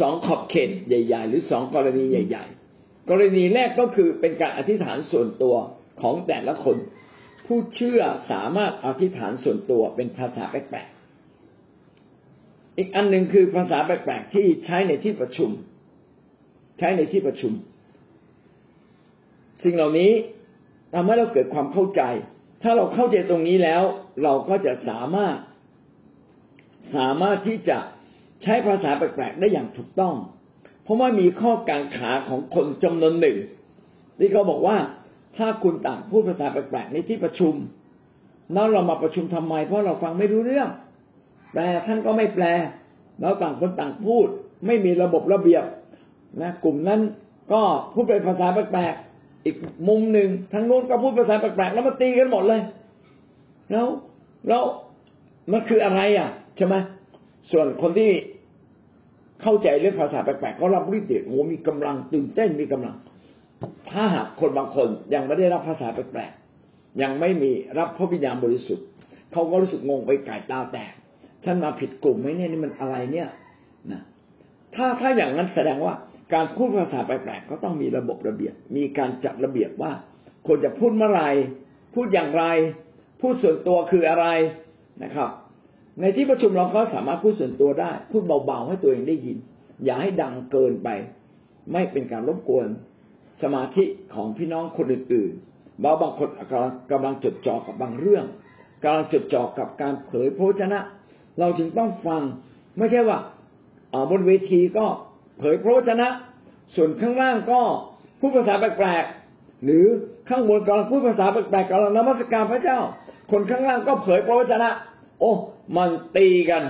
[0.00, 2.44] สองขอบเขตใหญ่ ๆ หรือสองกรณีใหญ่
[2.76, 5.54] ๆ กรณีแรกก็คือเป็นการอธิษฐานส่วนตัว
[6.02, 6.76] ของแต่ละคน
[7.46, 15.50] ผู้เชื่อสามารถอธิษฐานส่วนตัวเป็นภาษาแปลกๆอีกอันหนึ่งคือภาษาแปลกๆที่ใช้ในที่ประชุม
[16.78, 17.52] ใช้ในที่ประชุม
[19.64, 20.12] สิ่งเหล่านี้
[20.94, 22.02] ทำให้เราเกิดความเข้าใจ
[22.62, 23.82] ถ้าเราเข้าใจตรงนี้แล้ว
[24.22, 25.36] เราก็จะสามารถ
[26.96, 27.78] สามารถที่จะ
[28.42, 30.14] ใช้ภาษาแปลกๆได้อย่างถูกต้อง
[30.82, 33.38] เพราะว่ามีข้อกังขาของคนจำนวนหนึ่ง
[34.18, 34.76] ที่เขาบอกว่า
[35.36, 37.54] ถ้าคุณต่างพูดภาษาแปลกๆในที่ประชุม
[38.52, 40.68] แล้วเรามาประชุมทำไม เพราะเราฟังไม่รู้เรื่อง
[41.52, 42.44] แปลท่านก็ไม่แปล
[43.20, 44.26] เราต่างคนต่างพูด
[44.66, 45.64] ไม่มีระบบระเบียบ
[46.42, 47.00] นะกลุ่มนั้น
[47.52, 49.13] ก็พูดเป็นภาษาแปลกๆ
[49.44, 49.56] อีก
[49.88, 52.60] มุมหนึ่งทางโน้นก็พูดภาษาแปลกๆแล้วมาตีกันหมดเลย
[53.70, 53.86] แล้ว
[54.48, 54.62] แล้ว
[55.52, 56.74] มันคืออะไรอะใช่ไหม
[57.50, 58.10] ส่วนคนที่
[59.42, 62.96] เข้าใจเรื่องภาษาแปลกๆก็รับริดเดชโอ้มีกำลังตื่นเต้นมีกำลัง
[63.90, 68.86] ถ้าหากคนบางคนยังไม่ได้รับภาษาแปลกๆยังไม่มีรับพระวิญญาณบริสุทธิ์
[69.32, 70.92] เขาก็รู้สึกงงไปไก่ตาแตก
[71.44, 73.28] ฉันมาผิดกลุ่มไหมเนี่ยนี่มันอะไรเนี่ย
[73.92, 74.02] นะ
[74.74, 75.94] ถ้าถ้าอย่างนั้นแสดงว่า
[76.32, 79.92] การพูดภาษาแปลกๆก็ต้องมีระบบระเบียบ มีการจัดระเบียบว่า
[80.46, 81.22] ควรจะพูดเมื่อไร
[81.94, 82.44] พูดอย่างไร
[83.20, 84.26] พูดส่วนตัวคืออะไร
[85.02, 85.30] นะครับ
[86.00, 89.36] ในที่ประชุมเราก็สามารถพูดส่วนตัวได้ พูดเบาๆให้ตัวเองได้ยิน
[89.84, 90.88] อย่าให้ดังเกินไป
[91.72, 92.66] ไม่เป็นการรบกวน
[93.42, 93.84] สมาธิ
[94.14, 96.28] ของพี่น้องคนอื่นๆบางบางคน
[96.92, 98.24] กำลังจดจ่อกับบางเรื่อง
[98.82, 100.80] กำลังจดจ่อกับการเผยพระชนะ
[101.38, 102.22] เราจึงต้องฟัง
[102.78, 103.18] ไม่ใช่ว่า
[104.10, 104.86] บนเวทีก็
[105.38, 106.08] เผยพระชนะ
[106.74, 107.60] ส่วนข้างล่างก็
[108.20, 109.84] พูดภาษาแปลกๆหรือ
[110.28, 112.78] ข้างบนกำลังพูดภาษาแปลกๆกำลังนมัสการพระเจ้า
[113.32, 114.70] คนข้างล่างก็เผยพระวจนะ
[115.20, 115.32] โอ้
[115.76, 116.62] มันตีกัน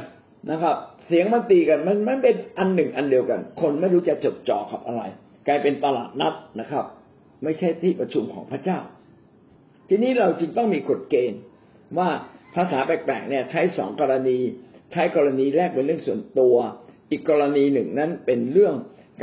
[0.50, 5.02] นะครับ เสียงมันตีกันมันมันเป็นอันหนึ่งอันเดียวกัน คนไม่รู้จะจดจ่อกับอะไร
[5.46, 6.84] กลายเป็นตลาดนัดนะครับ
[7.42, 8.78] ไม่ใช่ที่ประชุมของพระเจ้า
[9.88, 11.40] ทีนี้เราจึงต้องมีกฎเกณฑ์
[11.98, 12.08] ว่า
[12.54, 14.38] ภาษาแปลกๆเนี่ยใช้สองกรณี
[14.92, 16.56] ใช้กรณีแรกเป็นเรื่องส่วนตัว
[17.10, 18.74] อีกกรณีหนึ่งนั้นเป็นเรื่อง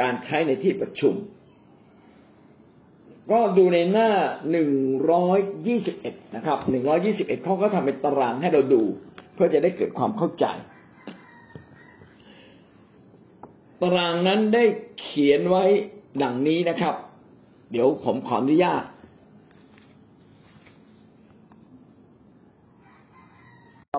[0.02, 1.14] การใช้ในที่ประชุม
[3.32, 4.12] ก็ดูในหน้า
[4.52, 4.72] หนึ่ง
[5.12, 8.82] ร้อยยี่สิบเอ็ดนะครับหนึ่งร้อยี่สิบเอ็ดเขาก็ทำเป็นตารางให้เราดู
[9.34, 10.46] เพื่อจะได้เกิดความเข้าใจ
[13.82, 14.64] ตารางนั้นได้
[15.00, 15.64] เขียนไว้
[16.24, 16.96] ดังนี้นะครับ
[17.72, 18.84] เดี๋ยวผมขออนุญาต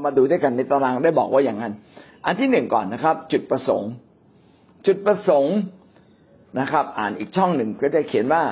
[0.07, 1.73] มาดูด้วยกันในตารางได้บอกว่าอย่างนั้น
[2.27, 3.91] อันที่หนึ่งก่อนนะครับ จุดประสงค์
[4.87, 5.57] จุดประสงค์
[6.61, 8.43] นะครับ อ่านอีกช่องหนึ่งก็จะเขียนว่า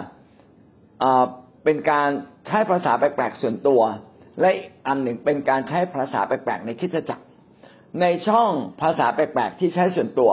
[1.64, 2.09] เป็นการ
[2.46, 3.80] ใช้ภาษาแปลกๆส่วนตัว
[4.40, 4.50] และ
[4.87, 7.24] อันหนึ่งเป็นการใช้ภาษาแปลกๆในคิดจักร
[8.00, 8.50] ในช่อง
[8.83, 10.33] ภาษาแปลกๆที่ใช้ส่วนตัว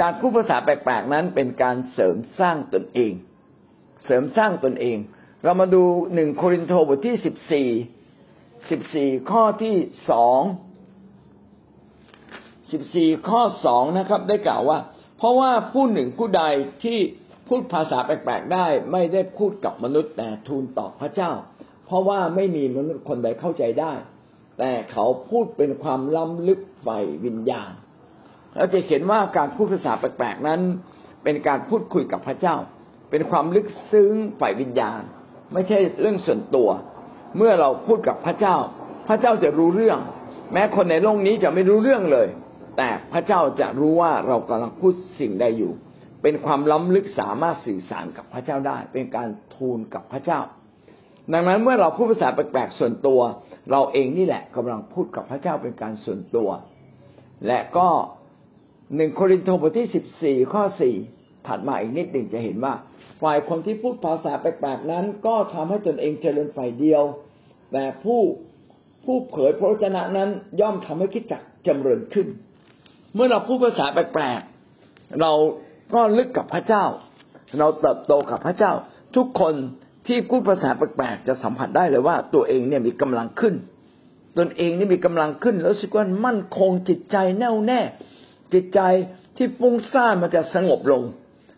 [0.00, 3.12] การพูดภาษาแปลกๆนั้นเป็นการเสริมสร้างตนเอง
[4.04, 4.98] เสริมสร้างตนเอง
[5.44, 5.82] เรามาดู
[6.14, 7.68] หนึ่งโครินโตบทที่สิบสี่
[8.70, 9.74] สิบสี่ข้อที่
[10.10, 10.40] สอง
[12.72, 14.78] สิบสี่ข้อสองนะครับ ได้กล่าวว่า
[15.18, 16.42] เพราะว่าผู้หนึ่งผู้ใด
[16.84, 16.98] ที่
[17.48, 21.32] พูดภาษาแปลกๆได้ ไม่ได้พูดกับมนุษย์แต่ทูลต่อพระเจ้า
[21.86, 23.92] เพราะว่าไม่มีมนุษย์คนใดเข้าใจได้
[24.58, 27.72] แต่เขาพูดเป็นความล้ำลึกฝ่วิญญาณ
[28.56, 30.60] เราจะเห็นว่าการพูดภาษาแปลกๆนั้น
[31.24, 32.56] เป็นการพูดคุยกับพระเจ้า
[33.10, 35.00] เป็นความลึกซึ้งฝ่ายวิญญาณ
[35.52, 36.68] ไม่ใช่เรื่องส่วนตัว
[37.36, 38.56] เมื่อเราพูดกับพระเจ้า
[39.08, 39.98] พระเจ้าจะรู้เรื่อง
[40.52, 42.28] แม้คนในโลกนี้จะไม่รู้เรื่องเลย
[42.76, 45.72] แต่พระเจ้าจะรู้ว่าเรากำลังพูดสิ่งใดอยู่
[46.22, 50.40] เป็นความล้ำลึกสามารถสื่อสารกับพระเจ้าได้ เป็นการทูลกับพระเจ้า
[51.32, 53.20] ดังนั้นเมื่อเราพูดภาษาแปลกๆส่วนตัว
[53.70, 56.48] เราเองนี่แหละกำลังพูดกับพระเจ้าเป็นการส่วนตัว
[57.46, 57.88] และก็
[58.96, 60.94] หนึ่งโครินธ์บทที่สิบสี่ข้อสี่
[61.46, 62.74] ถัดมาอีกนิดหนึ่งจะเห็นว่า
[63.22, 67.02] ฝ่ายคนที่พูดภาษาแปลกๆนั้น ก็ทำให้ตนเองเจริญฝ่ายเดียว
[67.72, 68.20] แต่ผู้
[69.04, 70.30] ผู้เผยพระวจนะนั้น
[70.60, 72.26] ย่อมทำให้คิดจักจำเริญขึ้น
[73.14, 75.32] เมื่อเราพูดภาษาแปลกๆเรา
[75.94, 76.84] ก็ลึกกับพระเจ้า
[77.58, 78.72] เราเติบโตกับพระเจ้า
[79.16, 79.54] ทุกคน
[80.06, 83.54] ที่พูดภาษาแปลกๆจะสัมผัสได้เลยว่า ตัวเองเนี่ยมีกำลังขึ้น
[84.38, 87.80] ตนเองนี่มีกำลังขึ้น แล้วสึกว่ามั่นคงจิตใจแน่วแน่
[88.54, 88.80] จิตใจ
[89.36, 91.02] ที่ฟุ้งซ่านมันจะสงบลง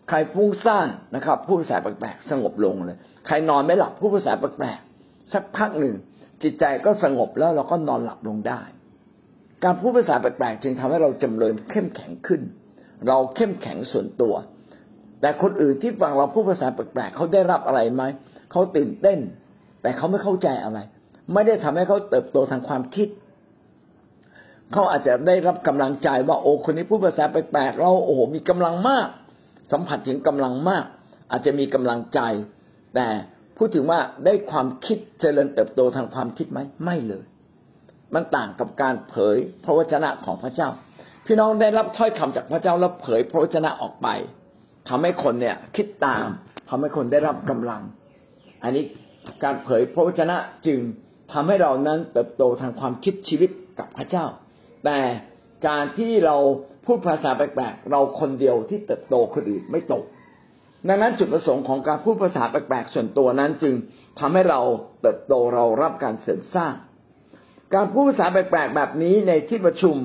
[0.09, 5.95] ใครฟุ้งซ่านนะครับพูดภาษาแปลกๆสงบลงเลย ใครนอนไม่หลับพูดภาษาแปลกๆสักพักหนึ่ง
[6.43, 8.61] จิตใจก็สงบแล้วเราก็นอนหลับลงได้
[9.65, 12.41] การพูดภาษาแปลกๆจึงทำให้เราจำเริญเข้มแข็งขึ้น
[13.07, 14.33] เราเข้มแข็งส่วนตัว
[15.21, 18.03] แต่คนอื่นที่ฟังเราพูดภาษาแปลกๆเขาได้รับอะไรไหม
[18.51, 19.19] เขาตื่นเต้น
[19.81, 20.79] แต่เขาไม่เข้าใจอะไร
[21.33, 23.07] ไม่ได้ทำให้เขาเติบโตทางความคิด
[24.73, 29.07] เขาอาจจะได้รับกำลังใจว่าโอ้คนนี้พูดภาษาแปลกๆเราโอ้โหมีกำลังมาก
[29.71, 30.85] สัมผัสถึงกำลังมาก
[31.31, 32.19] อาจจะมีกำลังใจ
[32.95, 33.07] แต่
[33.57, 37.25] พูดถึงว่าได้ความคิดเจริญเติบโตทางความคิดไหมไม่เลย
[38.13, 40.69] มันต่างกับการเผยพระวจนะของพระเจ้า
[41.25, 44.07] พี่น้องได้รับถ้อยคำจากพระเจ้าแล้วเผยพระวจนะออกไป
[44.89, 46.25] ทำให้คนเนี่ยคิดตาม
[46.69, 47.81] ทำให้คนได้รับกำลัง
[48.63, 48.83] อันนี้
[49.43, 50.79] การเผยพระวจนะจึง
[51.33, 54.25] ทำให้เรานั้นเติบโตทางความคิดชีวิตกับพระเจ้า
[54.85, 54.99] แต่
[55.67, 56.37] การที่เรา
[56.85, 59.93] พูดภาษาแปลกๆเราคนเดียวที่เติบโตคนอื่นไม่โต
[60.87, 63.73] ดังนั้นจุดประสงค์ของการพูดภาษาแปลกๆส่วนตัวนั้นจึง
[64.19, 64.61] ทำให้เรา
[65.01, 66.73] เติบโตเรารับการเสริมสร้าง
[67.73, 69.95] การพูดภาษาแปลกๆแบบนี้ในที่ประชุม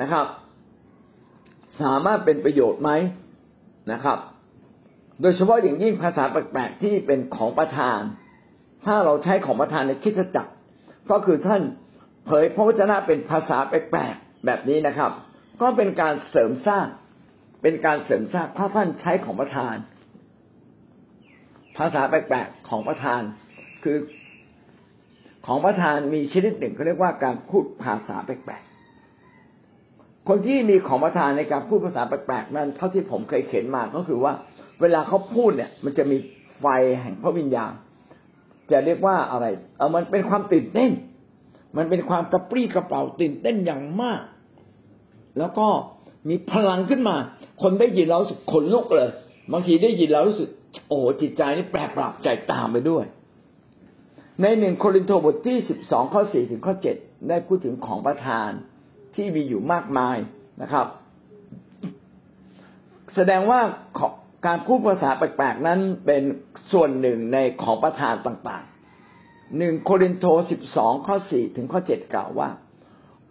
[0.00, 0.26] นะครับ
[1.82, 2.90] สามารถเป็นประโยชน์ไหม
[3.92, 4.18] นะครับ
[5.20, 8.00] โดยเฉพาะอย่างยิ่งภาษาแปลกๆที่เป็นของประธาน
[8.86, 10.52] ถ้าเราใช้ของประธานในคิดจักร
[11.10, 11.62] ก็คือท่าน
[12.26, 15.10] เผยพระวจนะเป็นภาษาแปลกๆแบบนี้นะครับ
[15.62, 16.86] ก็เป็นการเสริมสร้าง
[17.62, 19.76] เป็นการเสริมสร้างถ้าท่านใช้ของประธาน
[21.78, 23.22] ภาษาแปลกๆของประธาน
[23.82, 23.96] คือ
[25.46, 34.32] ของประธานมีชนิดหนึ่งเขาเรียกว่าการพูดภาษาแปลกๆ คนที่มีของประธานในการพูดภาษาแปลกๆนั้นเท่าที่ผมเคยเขียนมาก็คือว่า
[34.80, 36.16] เวลาเขาพูดเนี่ย มันจะมี
[36.58, 36.66] ไฟ
[37.00, 37.72] แห่งพระวิญญาณ
[38.70, 40.90] จะเรียกว่าอะไร เออมันเป็นความตื่นเต้น
[41.76, 44.20] มันเป็นความกระปรี้กระเป๋าตื่นเต้นอย่างมาก
[45.38, 45.66] แล้วก็
[46.28, 47.16] มีพลังขึ้นมา
[47.62, 49.10] คนได้ยินเราสุขขนลุกเลย
[49.52, 50.48] บางทีได้ยินแล้วรู้สึก
[50.88, 53.04] โอ้จิตใจนี่แปรปรับใจตามไปด้วย
[54.40, 56.96] ในหนึ่งโครินธ์บทที่สิบสองข้อสี่ถึงข้อเจ็ด
[57.28, 58.50] ได้พูดถึงของประทาน
[59.14, 60.16] ที่มีอยู่มากมาย
[60.62, 60.86] นะครับ
[63.14, 63.60] แสดงว่า
[64.46, 66.22] การพูดภาษาแปลกๆนั้นเป็น
[66.72, 72.50] ส่วนหนึ่งในของประทานต่างๆหนึ่งโครินโตสิบสองข้อสี่ถึงข้อเจ็ดกล่าวว่า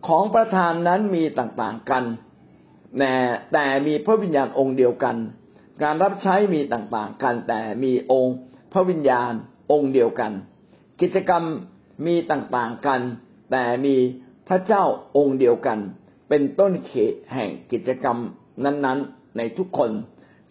[0.08, 2.04] ของประทานนั้นมีต่างๆกัน
[2.98, 3.14] แต่
[3.54, 5.16] แต่มีพระวิญญาณองค์เดียวกัน
[5.84, 8.38] การรับใช้มีต่างๆกัน แต่มีองค์
[8.74, 9.32] พระวิญญาณ
[9.72, 10.32] องค์เดียวกัน
[11.02, 11.44] กิจกรรม
[12.06, 13.02] มีต่างๆกัน
[13.52, 13.96] แต่มี
[14.48, 14.84] พระเจ้า
[15.18, 15.80] องค์เดียวกัน
[16.30, 18.18] เป็นต้นเขตแห่งกิจกรรม
[18.64, 19.92] นั้นๆ ในทุกคน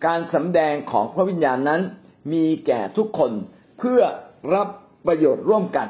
[0.07, 1.81] การสำแดงของพระวิญญาณนั้น
[2.33, 3.33] มีแก่ทุกคน
[3.79, 4.01] เพื่อ
[4.55, 4.69] รับ
[5.07, 5.89] ประโยชน์ร่วมกัน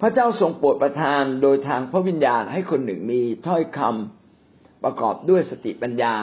[0.00, 6.14] พระเจ้าทรงโปรดประทานโดยทางพระวิญญาณให้คนหนึ่งมีถ้อยคำประกอบด้วยสติปัญญา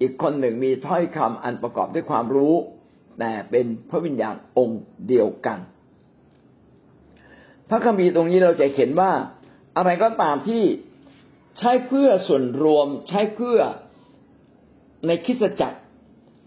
[0.00, 2.54] อีกคนหนึ่งมีถ้อยคำอันประกอบด้วยความรู้
[3.18, 5.58] แต่เป็นพระวิญญาณองค์เดียวกัน
[7.70, 9.12] พระคัมภีร์ตรงนี้เราจะเห็นว่า
[9.76, 10.62] อะไรก็ตามที่
[11.58, 13.58] ใช้เพื่อส่วนรวมใช้เพื่อ
[15.06, 15.78] ในคิดจักร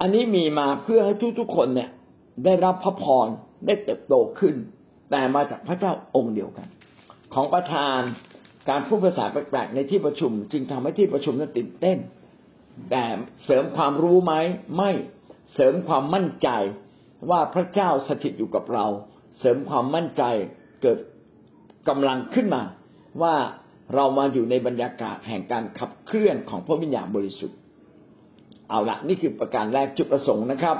[0.01, 1.89] อันนี้มีมาเพื่อให้ทุกๆคนเนี่ย
[2.45, 3.27] ได้รับพระพร
[3.65, 4.55] ได้เติบโตขึ้น
[5.11, 6.67] แต่มาจากพระเจ้าองค์เดียวกัน
[7.33, 7.99] ของประธาน
[8.69, 11.97] การพูดภาษาแปลกๆในที่ประชุม จึงทำให้ที่ประชุมนั้นตื่นเต้น
[12.91, 13.03] แต่
[13.45, 14.33] เสริมความรู้ไหม
[14.77, 14.91] ไม่
[15.53, 16.49] เสริมความมั่นใจ
[17.29, 18.85] ว่าพระเจ้าสถิตอยู่กับเรา
[19.39, 20.23] เสริมความมั่นใจ
[20.81, 20.99] เกิด
[21.89, 22.63] กำลังขึ้นมา
[23.21, 23.35] ว่า
[23.95, 27.57] เรามาอยู่ในบรรยากาศแห่งการขับเคลื่อนของพระวิญญาณบริสุทธิ์
[28.69, 30.77] เอาละนี่คือประการแรกจุดประสงค์นะครับ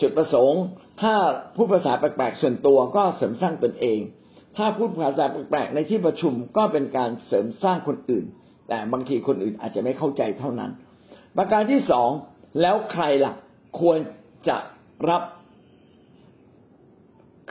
[0.00, 0.60] จุดประสงค์
[1.02, 1.14] ถ้า
[1.56, 4.00] พูดภาษาแปลกๆส่วนตัวก็เสริมสร้างตนเอง
[4.56, 8.24] ถ้าพูดภาษาแปลกๆในที่ประชุมก็เป็นการเสริมสร้างคนอื่น
[8.68, 10.70] แต่บางทีคนอื่นอาจจะไม่เข้าใจเท่านั้น
[11.36, 12.10] ประการที่สอง
[12.60, 13.34] แล้วใครล่ะ
[13.80, 13.98] ควร
[14.48, 14.56] จะ
[15.08, 15.22] รับ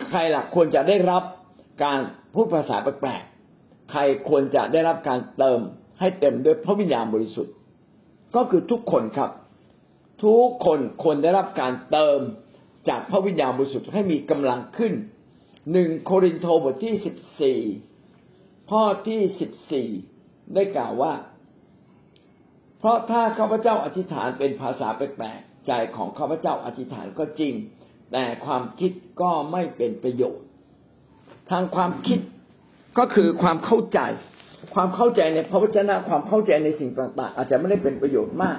[0.09, 1.23] ใครล่ะควรจะได้รับ
[1.83, 1.99] การ
[2.33, 5.59] พูดภาษาแปลกๆใครควรจะได้รับการเติม
[5.99, 7.53] ให้เต็มด้วยพระวิญญาณบริสุทธิ์
[8.35, 9.31] ก็คือทุกคนครับ
[10.23, 12.19] ทุกคนควรได้รับการเติม
[12.89, 14.93] จากพระวิญญาณบริสุทธิ์ให้มีกำลังขึ้น
[15.71, 17.59] หนึ่งโครินโตบทที่สิบสี่
[18.71, 19.87] ข้อที่สิบสี่
[20.53, 21.13] ได้กล่าวว่า
[22.79, 27.53] เพราะถ้าข้าพเจ้าอธิษฐานเป็นภาษาแปลกๆใจของข้าพเจ้าอธิษฐานก็จริง
[28.11, 28.91] แต่ความคิด
[29.21, 30.45] ก็ไม่เป็นประโยชน์
[31.51, 32.19] ทางความคิด
[32.97, 33.99] ก็คือความเข้าใจ
[34.75, 38.57] ความเข้าใจในพระวจนะความเข้าใจในสิ่งต่าง ๆ อาจจะไม่ได้เป็นประโยชน์มาก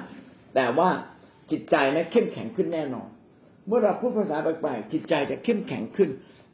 [0.55, 0.89] แต่ว่า
[1.51, 3.07] จิตใจนะเข้มแข็งขึ้นแน่นอน
[3.67, 6.09] เมื่อเราพูดภาษาแปลกๆจิตใจจะเข้มแข็งขึ้น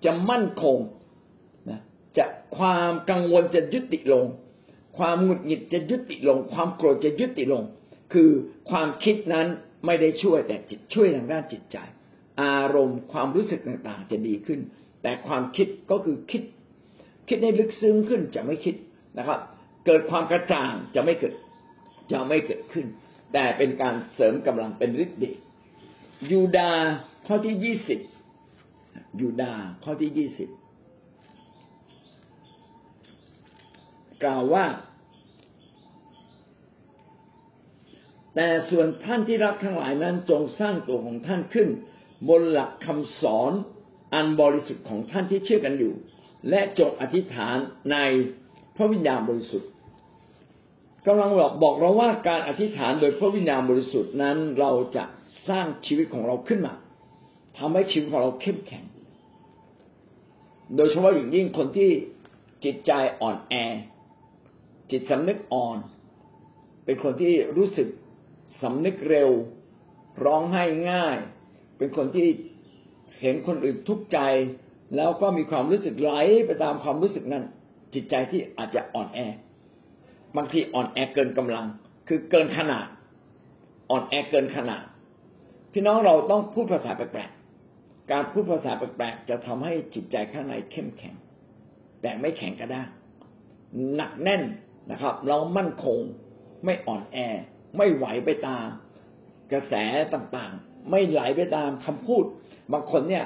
[0.05, 0.77] จะมั่นคง
[1.69, 1.79] นะ
[2.17, 2.25] จะ
[2.57, 4.25] ความกังวลจะยุติลง
[4.97, 7.63] ความหงุดหงิดจะยุติลง ความโกรธจะยุติลง
[8.13, 8.29] คือ
[8.69, 9.47] ความคิดนั้น
[9.85, 11.77] ไม่ได้ช่วยแต่จิตช่วยทางด้านจิตใจ
[12.43, 14.59] อารมณ์ความรู้สึกต่างๆ จะดีขึ้น
[15.01, 16.43] แต่ความคิดก็คือคิด
[17.27, 18.75] คิดให้ลึกซึ้งขึ้นจะไม่คิด
[19.17, 19.39] นะครับ
[19.85, 21.33] เกิดความกระจ่างจะไม่เกิด
[22.11, 22.85] จะไม่เกิดขึ้น
[23.33, 25.37] แต่เป็นการเสริมกำลังเป็นฤทธิ์เดช
[26.31, 26.71] ยูดา
[27.27, 27.99] ข้อที่ยี่สิบ
[29.21, 30.49] ยูดาข้อที่ยี่สิบ
[34.23, 34.65] กล่าวว่า
[38.35, 41.69] แต่ส่วนท่านที่รักทั้งหลายนั้นจงสร้างตัวของท่านขึ้น
[42.29, 43.51] บนหลักคำสอน
[44.13, 45.93] อันบริสุทธิ์ของท่านที่เชื่อกันอยู่
[46.49, 47.57] และจงอธิษฐาน
[47.91, 47.97] ใน
[48.75, 49.69] พระวิญญาณบริสุทธิ์
[51.07, 55.03] กำลังบอกบอกเราว่าการอธิษฐานโดยพระวิญญาณบริสุทธิ์นั้นเราจะ
[55.49, 56.73] สร้างชีวิตของเราขึ้นมา
[57.57, 58.83] ทำให้ชีวิตของเราเข้มแข็ง
[60.75, 61.91] โดยเฉพาะอย่างยิ่งคนที่
[62.63, 63.55] จิตใจอ่อนแอ
[64.91, 65.77] จิตสำนึกอ่อน
[66.85, 67.87] เป็นคนที่รู้สึก
[68.61, 69.29] สำนึกเร็ว
[70.25, 71.17] ร้องไห้ง่าย
[71.77, 72.27] เป็นคนที่
[73.21, 74.19] เห็นคนอื่นทุกข์ใจ
[74.95, 76.13] แล้วก็มีความรู้สึกไหล
[76.45, 77.43] ไปตามความรู้สึกนั้น
[77.93, 79.19] จิตใจที่อาจจะอ่อนแอ
[80.35, 81.65] บางทีอ่อนแอเกินกำลัง
[82.07, 82.87] คือเกินขนาด
[83.89, 84.83] อ่อนแอเกินขนาด
[85.73, 91.15] พี่น้องเราต้องพูดภาษาแปลกๆการพูดภาษาแปลกๆจะทำให้จิตใจข้างในเข้มแข็ง
[92.01, 92.87] แต่ไม่แข็งกระด้าง
[93.95, 94.43] หนักแน่น
[94.91, 95.99] นะครับ เรามั่นคง
[96.65, 97.17] ไม่อ่อนแอ
[97.77, 98.65] ไม่ไหวไปตาม
[99.51, 99.73] กระแส
[100.13, 102.25] ต่างๆ ไม่ไหลไปตามคำพูด
[102.73, 103.25] บางคนเนี่ย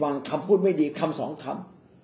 [0.00, 1.44] ฟังคำพูดไม่ดีคำสองค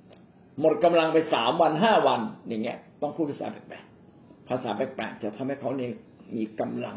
[0.00, 5.90] ำหมดกำลังไปสามวันห้าวันอย่างเงี้ย ต้องพูดภาษาแปลกๆภาษาแปลกๆจะทำให้เขาเนี่ย
[6.37, 6.96] มีกำลัง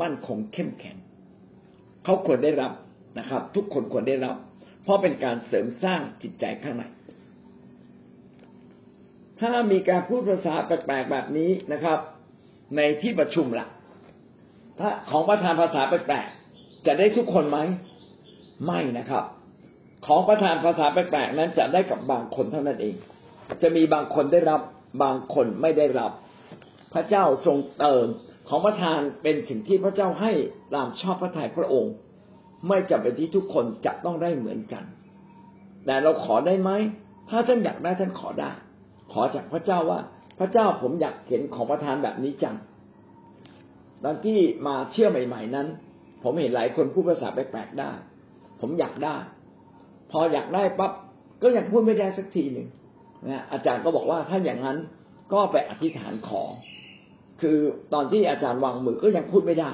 [0.00, 0.96] มั่นคงเข้มแข็ง
[2.04, 2.72] เขาควรได้รับ
[3.18, 4.36] นะครับ ทุกคนควรได้รับ
[4.82, 6.84] เพราะเป็นการเสริมสร้างจิตใจข้างใน
[9.40, 11.98] ถ้ามีการพูดภาษาแปลกๆแบบนี้นะครับ
[12.76, 13.68] ในที่ประชุมละ่ะ
[14.78, 17.58] ถ้าของประธานภาษาแปลกๆจะได้ทุกคนไหม
[18.66, 19.24] ไม่นะครับ
[20.06, 22.94] ของประทานภาษาแปลกๆนั้นจะได้กับบางคนเท่านั้นเอง
[23.62, 24.60] จะมีบางคนได้รับ
[25.02, 26.12] บางคนไม่ได้รับ
[26.94, 28.06] พระเจ้าทรงเติม
[28.48, 30.32] ของประทานเป็นสิ่งที่พระเจ้าให้
[30.74, 31.92] ตามชอบพระทัยพระองค์
[32.68, 34.84] ไม่จำเป็นที่ทุกคนจะต้องได้เหมือนกัน
[35.86, 36.70] แต่เราขอได้ไหม
[37.28, 38.50] ถ้าท่านอยากได้ท่านขอได้
[39.12, 40.00] ขอจากพระเจ้าว่า
[40.38, 42.56] พระเจ้าผมอยากเห็นของประทานแบบนี้จัง
[44.04, 45.66] ตอนที่มาเชื่อใหม่ ๆ นั้น
[46.22, 47.90] ผมเห็นหลายคนพูดภาษาแปลกๆได้
[48.60, 49.16] ผมอยากได้
[50.10, 50.92] พออยากได้ปั๊บ
[51.42, 52.68] ก็ยังพูดไม่ได้สักทีหนึ่ง
[53.28, 54.78] นะอาจารย์ก็บอกว่าถ้าอย่างนั้น
[55.32, 56.42] ก็ไปอธิษฐานขอ
[57.40, 57.58] คือ
[57.92, 59.70] ตอนที่อาจารย์วางมือก็ยังพูดไม่ได้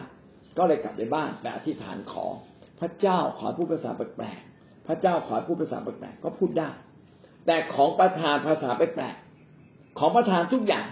[0.59, 2.27] ก็เลยกลับไปบ้านไปอธิษฐานขอ
[2.81, 6.71] พระเจ้าขอพูดภาษาแปลกๆพระเจ้าขอพูดภาษาแปลกๆก็พูดได้
[7.47, 10.87] แต่ของประทานภาษาแปลกๆของประทานทุกอย่าง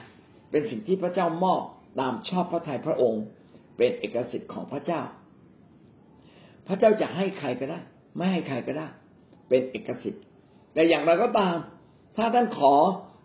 [0.51, 1.63] เป็นสิ่งที่พระเจ้ามอบ
[2.01, 3.23] ตามชอบพระทัยพระองค์
[3.77, 5.01] เป็นเอกสิทธิ์ของพระเจ้า
[6.67, 7.81] พระเจ้าจะให้ใครก็ได้
[8.17, 8.89] ไม่ให้ใครก็ได้
[9.49, 10.23] เป็นเอกสิทธิ์
[10.75, 11.57] แต่อย่างไรก็ตาม
[12.17, 12.75] ถ้าท่านขอ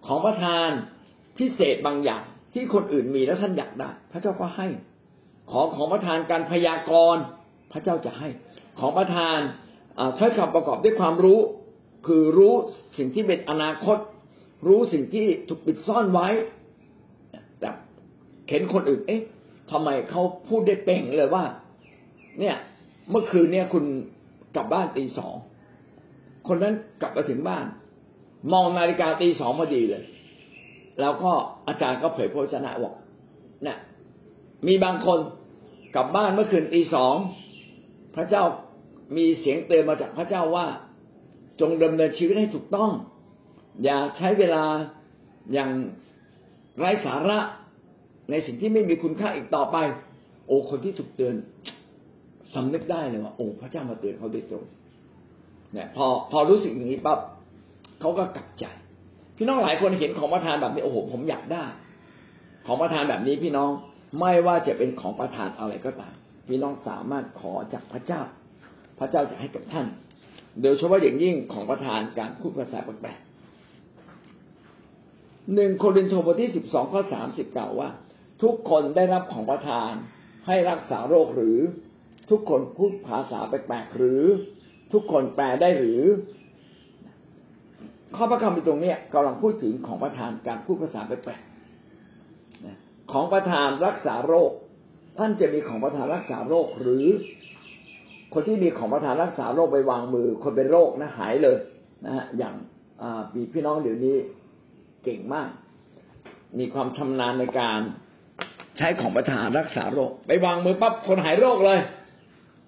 [0.08, 0.70] ของประทาน
[1.38, 2.24] พิเศษบางอย่าง
[2.54, 4.68] ที่คนอื่นมีแล้วท่านอยากได้ พระเจ้าก็ให้
[5.52, 7.24] ขอของประทานการพยากรณ์
[7.72, 8.30] พระเจ้าจะให้
[8.80, 9.38] ของประทาน
[10.18, 11.40] ถ้อยคำประกอบด้วยความรู้
[12.08, 12.54] คือรู้
[12.98, 13.98] สิ่งที่เป็นอนาคต
[14.68, 16.28] รู้สิ่งที่ถูกปิดซ่อนไว้
[17.60, 17.70] แต่
[18.50, 19.22] เห็นคนอื่น เอ๊ะ
[19.72, 21.44] ทำไมเขาพูดได้เป่งเลยว่า
[22.40, 22.56] เนี่ย
[23.10, 23.86] เมื่อคืนเนี่ยคุณ
[24.56, 25.36] กลับบ้านตีสอง
[26.48, 27.66] คนนั้นกลับมาถึงบ้าน
[28.54, 30.04] มองนาฬิกาตีสองพอดีเลย
[31.00, 31.32] แล้วก็
[31.68, 32.94] อาจารย์ก็เผยพระชนะบอก
[33.64, 33.78] เนี่ย
[34.68, 35.20] มีบางคน
[35.96, 37.16] กลับบ้านเมื่อคืนตีสอง
[38.16, 38.44] พระเจ้า
[39.18, 40.68] มีเสียงเตือนมาจากพระเจ้าว่า
[41.62, 42.92] จงดำเนินชีวิตให้ถูกต้อง
[43.84, 44.66] อย่าใช้เวลา
[45.54, 45.70] อย่าง
[46.78, 47.40] ไร้สาระ
[48.30, 49.78] ในสิ่งที่ไม่มีคุณค่าอีกต่อไป
[50.48, 51.36] โอ้คนที่ถูกเตือน
[52.56, 54.66] สำนึกได้เลยว่าโอ้พระเจ้ามาเตือนเขาโดยตรง
[55.74, 57.20] เนี่ยพอพอรู้สึกอย่างนี้ปั๊บ
[58.00, 58.66] เขาก็กลับใจ
[59.38, 61.66] พี่น้องหลายคนเห็นของประทานแบบนี้โอ้โหผมอยากได้
[62.66, 63.72] ของประทานแบบนี้พี่น้อง
[64.20, 66.14] ไม่ว่าจะเป็นของประทานอะไรก็ตาม
[66.48, 68.22] พี่น้องสามารถขอจากพระเจ้า
[69.00, 69.88] พระเจ้าจะให้กับท่าน
[70.62, 73.20] โดยเฉพาะอย่างยิ่งของประทานการพูดภาษาแปลก
[75.56, 77.90] หนึ่งโครินธ์บทที่สิบสองข้อสามสิบกล่าวว่า
[78.44, 79.92] ทุกคนได้รับของประทาน
[80.48, 81.58] ให้รักษาโรคหรือ
[82.30, 84.24] ทุกคนพูดภาษาแปลกๆหรือ
[84.94, 86.02] ทุกคนแปลได้หรือ
[88.16, 94.52] ข้อพระคำในตรงนี้กำลังพูดถึงของประทานการพูดภาษาแปลกๆของประทานรักษาโรค
[95.18, 97.06] ท่านจะมีของประทานรักษาโรคหรือ
[98.34, 101.58] คนที่มีของประทานรักษาโรคไปวางมือ คนเป็นโรคนะหายเลย
[102.06, 102.56] นะฮะอย่าง
[103.36, 104.16] มีพี่น้องเดี๋ยวนี้
[105.04, 105.50] เก่งมาก
[106.60, 107.80] มีความชำนาญในการ
[108.78, 111.80] ใช้ของประทานรักษาโรค ไปวางมือปั๊บคนหายโรคเลย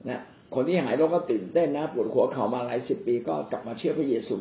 [0.08, 0.22] นะ
[0.54, 4.38] คนที่หายโรคก็ตื่นเต้นนะปวดหัวเข่ามาหลายสิบปีก็กลับมาเชื่อพระเยซู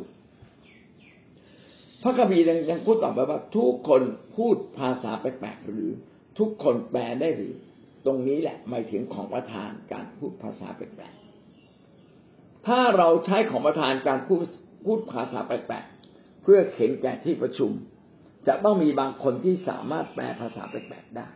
[2.02, 4.02] พระคัมภีร์ยังพูดต่อไปว่า ทุกคน
[4.36, 5.90] พูดภาษาแปลกๆหรือ
[6.38, 7.54] ทุกคนแปลได้หรือ
[8.06, 14.38] ตรงนี้แหละหมายถึงของประทานการพูดภาษาแปลกๆถ้าเราใช้ของประทานการพูด
[14.84, 17.70] พูดภาษาแปลกๆเพื่อเข็นแก่ที่ประชุม
[18.48, 21.28] จะต้องมีบางคนที่สามารถแปลภาษาแปลกๆได้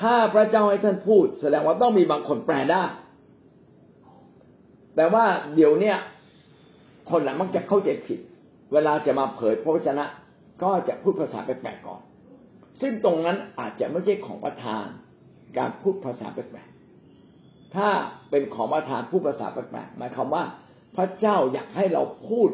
[0.00, 2.84] ถ้าพระเจ้าให้ท่านพูด แสดงว่าต้องมีบางคนแปลได้
[4.96, 5.24] แต่ว่า
[5.54, 5.96] เดี๋ยวเนี้ย
[7.10, 8.20] คนหละมักจะเข้าใจผิด
[8.72, 10.04] เวลาจะมาเผยพระวจนะ
[10.62, 12.00] ก็จะพูดภาษาแปลกๆก่อน
[12.80, 14.86] ซึ่งตรงนั้นอาจจะไม่ใช่ของประทาน
[15.58, 17.88] การพูดภาษาแปลกๆถ้า
[18.30, 20.44] เป็นของประทานพูดภาษาแปลกๆหมายความว่า
[20.96, 22.50] พระเจ้าอยากให้เราพูด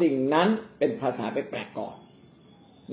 [0.00, 0.48] สิ่งนั้น
[0.78, 1.96] เป็นภาษาแปลกๆก่อน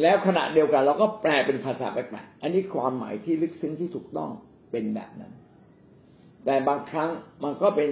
[0.02, 4.30] แล้วขณะเดียวกันเราก็แปลเป็นภาษาแปลกๆอันนี้ความหมายที่ลึกซึ้งที่ถูกต้อง
[4.72, 5.34] เป็นแบบนั้น
[6.46, 7.10] แต่บางครั้ง
[7.44, 7.90] มันก็เป็น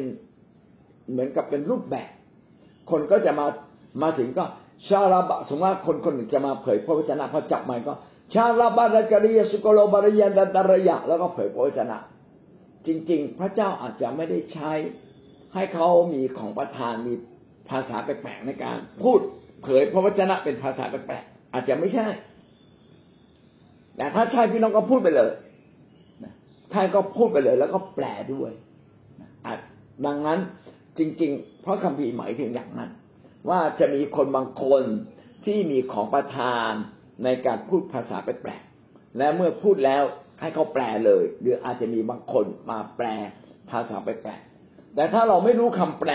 [1.11, 2.09] เหมือนกับเป็นรูปแบบ
[2.91, 3.45] คนก็จะมา
[4.01, 4.45] มาถึงก็
[4.87, 7.93] ชาลาบะสมมติว่าคนคนหนึ่งจะมาเผยพระวจนะพอจับมันก็
[8.33, 11.97] ชาลาบะรัจริยสุโกโลบริยาดัตระยะแล้วก็เผยพระวจนะ
[12.87, 14.71] จริง ๆ พระเจ้าอาจจะไม่ได้ใช้
[15.53, 17.13] ให้เขามีของประทานมี
[17.69, 19.19] ภาษาแปลกๆในการ พูด
[19.63, 22.07] เผยพระวจนะเป็นภาษาแปลกๆอาจจะไม่ใช่
[23.97, 25.31] แต่ถ้าใช่พี่น้องก็พูดไปเลย
[26.73, 28.51] ท่านก็พูดไปเลย แล้วก็แปลด้วย
[30.05, 30.39] ดังนั้น
[30.97, 32.91] จริง ๆ เพราะคำพีหมายถึงอย่างนั้น
[33.49, 34.83] ว่าจะมีคนบางคน
[35.45, 36.71] ที่มีของประทาน
[37.23, 40.03] ในการพูดภาษาแปลกๆและเมื่อพูดแล้ว
[40.39, 43.07] ให้เขาแปลเลย หรืออาจจะมีบางคนมาแปล
[43.71, 46.11] ภาษาแปลกๆแต่ถ้าเราไม่รู้คำแปล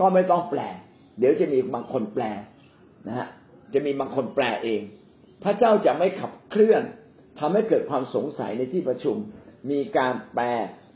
[0.00, 0.60] ก็ไม่ต้องแปล
[1.18, 2.24] เดี๋ยวจะมีบางคนแปล
[3.06, 3.28] นะฮะ
[3.74, 4.80] จะมีบางคนแปลเอง
[5.44, 6.82] พระเจ้าจะไม่ขับเคลื่อน
[7.38, 9.16] ทำให้เกิดความสงสัยในที่ประชุม
[9.70, 10.44] มีการแปล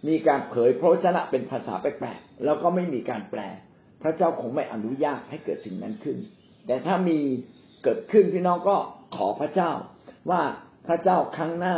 [0.09, 3.41] มีการเผยพระวจนะเป็นภาษาแปลกๆ แล้วก็ไม่มีการแปล
[4.03, 6.17] พระเจ้าคงไม่อนุญาตให้เกิดสิ่งนั้นขึ้น
[6.67, 7.19] แต่ถ้ามี
[7.85, 8.77] เกิดขึ้นพี่น้องก็
[9.17, 9.73] ขอพระเจ้า
[10.31, 10.43] ว่า
[10.87, 11.77] พระเจ้าครั้งหน้า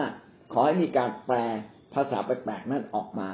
[0.53, 1.37] ขอให้มีการแปล
[1.95, 3.29] ภาษาแปลกๆนั้นออกมา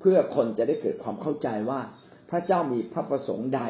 [0.00, 1.80] เพื่อคนจะได้เกิดความเข้าใจว่า
[2.30, 3.62] พระเจ้ามีพระประสงค์ใด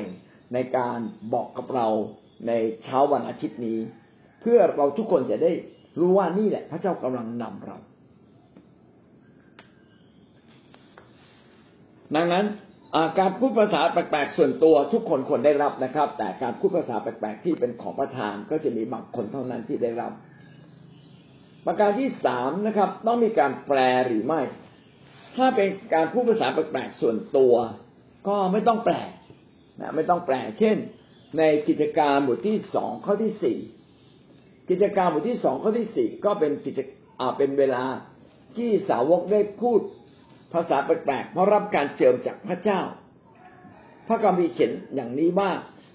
[0.55, 0.99] ในการ
[1.35, 1.89] บอกกับเรา
[2.47, 2.53] ใน
[2.85, 3.79] เช้าวันอาทิตย์นี้
[4.41, 5.53] เพื่อเราทุกคนจะได้
[6.01, 7.77] รู้ว่านี่แหละ พระเจ้ากำลังนำเรา
[12.17, 12.47] ดังนั้น
[13.19, 20.13] การพูดภาษาแปลกๆส่วนตัวทุกคนควรได้รับนะครับ แต่การพูดภาษาแปลกๆที่เป็นของประทานก็จะมีบางคนเท่านั้นที่ได้รับ
[21.67, 24.41] ประการที่สามนะครับ ต้องมีการแปลหรือไม่
[25.37, 27.55] ถ้าเป็นการพูดภาษาแปลกๆส่วนตัว
[28.29, 28.95] ก็ไม่ต้องแปล
[29.81, 30.77] นะไม่ต้องแปลเช่น
[31.39, 33.59] ในกิจการบทที่สองข้อที่สี่
[34.71, 36.81] กิจการบทที่สองข้อที่สี่ก็เป็นกิจ
[37.37, 37.85] เป็นเวลา
[38.57, 39.81] ที่สาวกได้พูด
[40.55, 42.81] ภาษาแปลกๆเพราะรับการเจิมจากพระเจ้า
[44.07, 45.51] พระคัมภีร์เขียนอย่างนี้ว่า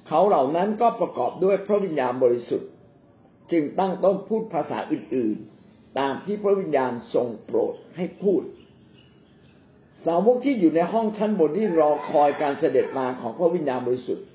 [0.08, 2.70] เขาเหล่านั้นก็ประกอบด้วยพระวิญญาณบริสุทธิ์
[3.51, 8.41] จึงตั้งต้นพูดภาษาอื่นๆ ตามที่พระวิญญาณทรงโปรดให้พูด
[10.05, 14.26] สาวกที่อยู่ในห้องชั้นบนที่รอคอยการเสด็จมาของพระวิญญาณบริสุทธิ์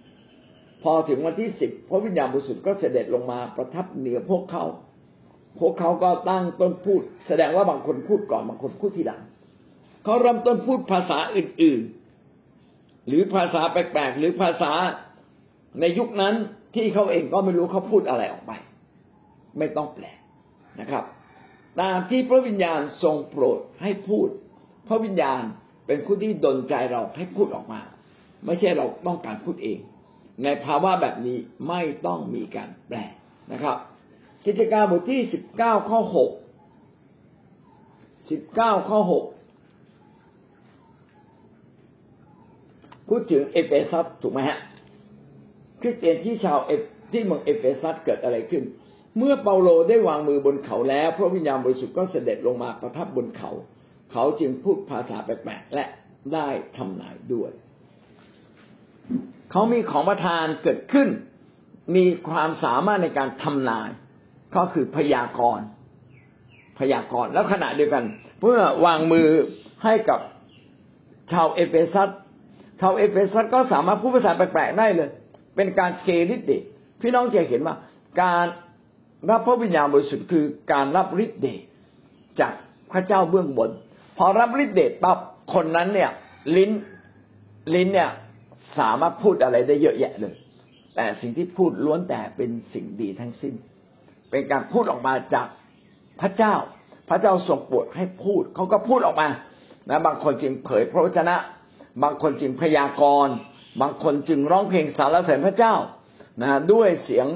[0.83, 4.65] พอถึงวันที่สิบพระวิญญาณบริสุทธิ์ก็เสด็จลงมาประทับเหนือพวกเขา
[5.61, 9.23] พวกเขาก็ตั้งต้นพูด แสดงว่าบางคนพูดก่อนบางคนพูดทีหลัง
[10.05, 11.83] เขาเริ่มต้นพูดภาษาอื่น
[12.45, 14.73] ๆ หรือภาษาแปลกๆหรือภาษา
[15.81, 16.35] ในยุคนั้น
[16.75, 18.53] ที่เขาเองก็ไม่รู้เขาพูดอะไรออกไป
[19.59, 20.07] ไม่ต้องแปล
[20.81, 21.05] นะครับ
[21.81, 24.29] ตามที่พระวิญญาณทรงโปรดให้พูด
[24.89, 25.43] พระวิญญาณ
[25.87, 27.81] เป็นผู้ที่ดลใจเราให้พูดออกมา
[28.47, 29.79] ไม่ใช่เราต้องการพูดเอง
[30.45, 31.39] ในภาวะแบบนี้
[31.69, 32.99] ไม่ต้องมีการแปล
[33.53, 33.77] นะครับ
[34.47, 36.31] กิจการบทที่สิบเก้าข้อหก
[38.31, 39.25] สิบเก้าข้อหก
[43.15, 44.59] พูดถึงเอเฟซัสถูกไหมฮะ
[45.81, 46.73] คริสเตียนที่ชาวเอ
[47.13, 48.65] ที่เมืองเอเฟซัสเกิดอะไรขึ้น
[49.19, 53.51] เมื่อเปาโลได้วางมือบนเขาแล้ว พระวิญญาณบริสุทธิ์ก็เสด็จลงมาประทับบนเขา
[54.13, 55.85] เขาจึงพูดภาษาแปลกๆและ
[56.35, 57.51] ได้ทำนายด้วย
[59.51, 61.09] เขามีของประทานเกิดขึ้น
[61.97, 63.91] มีความสามารถในการทำนาย
[64.57, 65.67] ก็คือพยากรณ์
[66.79, 68.05] พยากรณ์แล้วขณะเดียวกัน
[68.41, 69.29] เมื่อวางมือ
[69.85, 70.21] ให้กับ
[71.33, 72.11] ชาวเอเฟซัส
[72.83, 75.11] ชาวเอเฟซัสก็สามารถพูดภาษาแปลกๆได้เลย
[75.57, 76.63] เป็นการเคฤทธิ์เดช
[77.01, 77.77] พี่น้องจะเห็นว่า
[78.23, 78.47] การ
[79.31, 81.61] รับพระวิญญาณบริสุทธิ์คือการรับฤทธิ์เดช
[82.41, 82.55] จาก
[82.93, 83.71] พระเจ้าเบื้องบน
[84.19, 85.19] พอรับฤทธิ์เดชปั๊บ
[85.55, 86.11] คนนั้นเนี่ย
[86.57, 86.71] ลิ้น
[87.75, 88.11] ลิ้นเนี่ย
[88.79, 90.35] สามารถพูดอะไรได้เยอะแยะเลย
[90.97, 93.55] แต่สิ่งที่พูดล้วนแต่เป็นสิ่งดีทั้งสิ้น
[94.31, 95.47] เป็นการพูดออกมาจาก
[96.21, 96.55] พระเจ้า
[97.09, 99.29] พระเจ้าทรงโปรดให้พูด เขาก็พูดออกมา
[99.91, 101.37] นะบางคนจึงเผยพระวจนะ
[102.03, 103.35] บางคนจึงพยากรณ์
[103.81, 105.75] บางคนจึงร้องเพลงสรรเสริญพระเจ้า
[106.43, 107.27] นะด้วยเสียง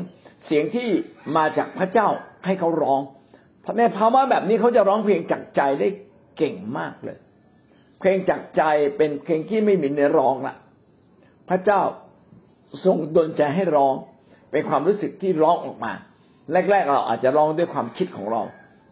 [0.46, 0.88] เสียงที่
[1.36, 2.08] มาจากพระเจ้า
[2.44, 3.00] ให้เขาร้อง
[3.78, 5.88] ในภาวะแบบนี้เขาจะร้องเพลงจากใจได้
[6.38, 7.18] เก่งมากเลย
[8.00, 8.62] เพลงจากใจ
[8.96, 10.54] เป็นเพลงที่ไม่มีเนื้อร้องละ
[11.48, 11.80] พระเจ้า
[12.84, 13.94] ทรงดลใจให้ร้อง
[14.50, 15.92] เป็นความรู้สึกที่ร้องออกมา
[16.70, 18.42] แรก ๆ เราอาจจะร้องด้วยความคิดของเรา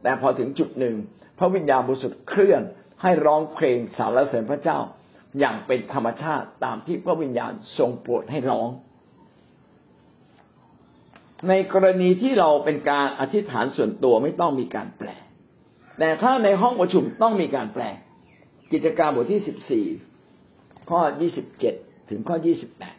[0.03, 0.95] แต่พอถึงจุดหนึ่ง
[1.39, 2.63] พระวิญญาณบริสุทธิ์เคลื่อน
[3.03, 4.79] ให้ร้องเพลงสรรเสริญพระเจ้า
[5.39, 8.69] อย่างเป็นธรรมชาติตามที่พระวิญญาณทรงโปรดให้ร้อง
[11.49, 15.09] ในกรณีที่เราเป็นการอธิษฐานส่วนตัวไม่ต้องมีการแปล
[15.99, 17.85] แต่ถ้าในห้องประชุมต้องมีการแปล
[18.73, 19.87] กิจการบทที่สิบสี่
[20.91, 21.75] ข้อยี่สิบเจ็ด
[22.11, 22.97] ถึงข้อยี่สิบแปด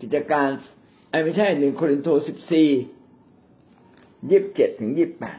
[0.00, 0.48] กิจการ
[1.24, 2.68] ไม่ใช่หนึ่งโครินโตสิบสี่
[4.30, 5.38] ยี่สิบเจ็ดถึงยี่สิบแปด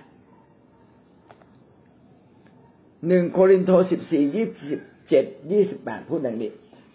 [3.07, 6.51] หนึ่งโครินโตสิบสี่ยี่สิบ เจ็ดยี่สิบแปดพูดดังนี้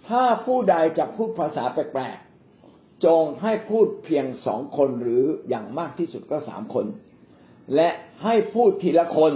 [0.08, 6.86] ถ้าผู้ใดจะพูดภาษาแปลกๆจงให้พูดเพียงสองคนหรืออย่างมากที่สุดก็สามคน
[7.74, 7.88] และ
[8.24, 9.32] ให้พูดทีละคน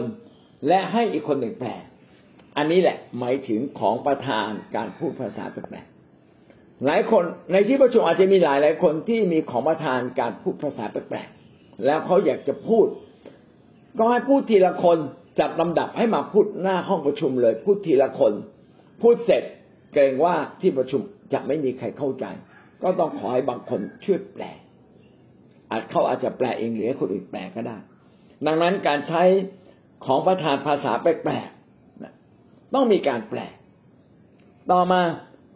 [0.68, 1.70] และให้อีกคนหนึ่งแปล
[2.56, 12.86] อันนี้แหละหมายถึงของประธานการพูดภาษาแปลกๆหลายคนในที่ประชุมอาจจะมีหลายหลายคนที่มีของประธานการพูดภาษาแปลกๆแล้วเขาอยากจะพูด
[13.98, 14.98] ก็ให้พูดทีละคน
[15.40, 18.32] จัดลำดับให้มาพูดหน้าห้องประชุมเลย พูดทีละคน
[19.02, 19.42] พูดเสร็จ
[19.92, 21.00] เกรงว่าที่ประชุม
[21.32, 22.24] จะไม่มีใครเข้าใจ
[22.82, 24.44] ก็ต้องขอให้บางคนช่วยแปล
[25.70, 27.76] อาจเขาอาจจะแปลเองหรือให้คนอื่นแปลก็ได้
[28.46, 29.22] ดังนั้นการใช้
[30.04, 33.40] ของประธานภาษาแปลกๆต้องมีการแปล
[34.72, 35.02] ต่อมา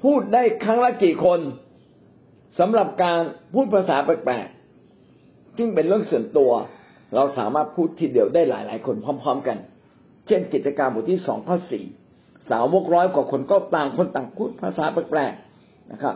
[0.02, 1.40] พูดได้ครั้งละกี่คน
[2.58, 3.20] สำหรับการ
[3.54, 6.52] พูดภาษาแปลกๆซึ่งเป็นเรื่องส่วนตัว
[7.14, 9.58] เราสามารถพูดทีเดียวได้หลาย ๆ คนพร้อม ๆ กัน
[10.26, 11.84] เช่นกิจการบทที่สองข้อสี่
[12.50, 16.14] สาวกร้อยกว่าคนก็ต่างคนต่างพูดภาษาแปลกๆนะครับ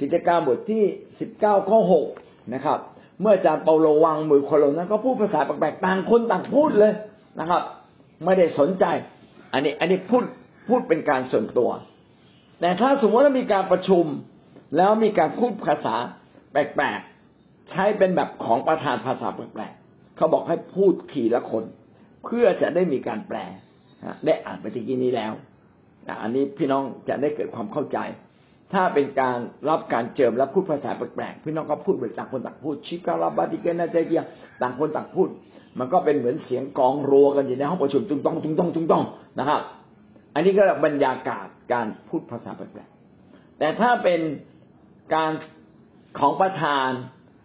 [0.00, 0.82] กิจการบทที่
[1.20, 2.06] สิบเก้าข้อหก
[2.54, 2.78] นะครับ
[3.20, 6.92] เมื่ออาจารย์เปาโลวางมือคนเหล่านั้น ก็พูดภาษาแปลกๆต่างคนต่างพูดเลย
[7.40, 7.62] นะครับ
[8.24, 8.84] ไม่ได้สนใจ
[9.52, 10.24] อันนี้อันนี้พูด
[10.68, 11.70] พูดเป็นการส่วนตัว
[12.60, 14.04] แต่ถ้าสมมติว่ามีการประชุม
[14.76, 15.94] แล้วมีการพูดภาษา
[16.52, 21.64] แปลกๆใช้เป็นแบบของประธานภาษาแปลกๆเขาบอกให้พูดทีละคน
[22.24, 23.38] เพื่อจะได้มีการแปล
[24.26, 25.32] ได้อ่านไปทีกี้นี้แล้ว
[26.22, 27.98] อันนี้พี่น้องจะได้เกิดความเข้าใจ
[28.72, 29.36] ถ้าเป็นการ
[29.68, 34.22] รับการเจิมและพูดภาษาแปลกๆพี่น้องก็พูดไปต่างคนต่างพูดชิกาลาบาติเกนาเจเกีย
[34.62, 35.28] ต่างคนต่างพูด
[35.78, 39.04] มันก็เป็นเหมือนเสียงกองรัวกันอยู่ในห้องประชุมตุ้งต้องตุ้งต้องตุ้งต้อง
[39.38, 39.60] นะครับ
[40.34, 44.20] อันนี้ก็บรรยากาศการพูดภาษาแปลกๆแต่ถ้าเป็น
[45.14, 45.32] การ
[46.18, 46.88] ของประธาน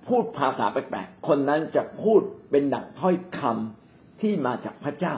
[0.08, 5.16] พูดภาษาแปลกๆคนนั้นจะพูดเป็นดั่งถ้อยคำที่มาจากพระเจ้า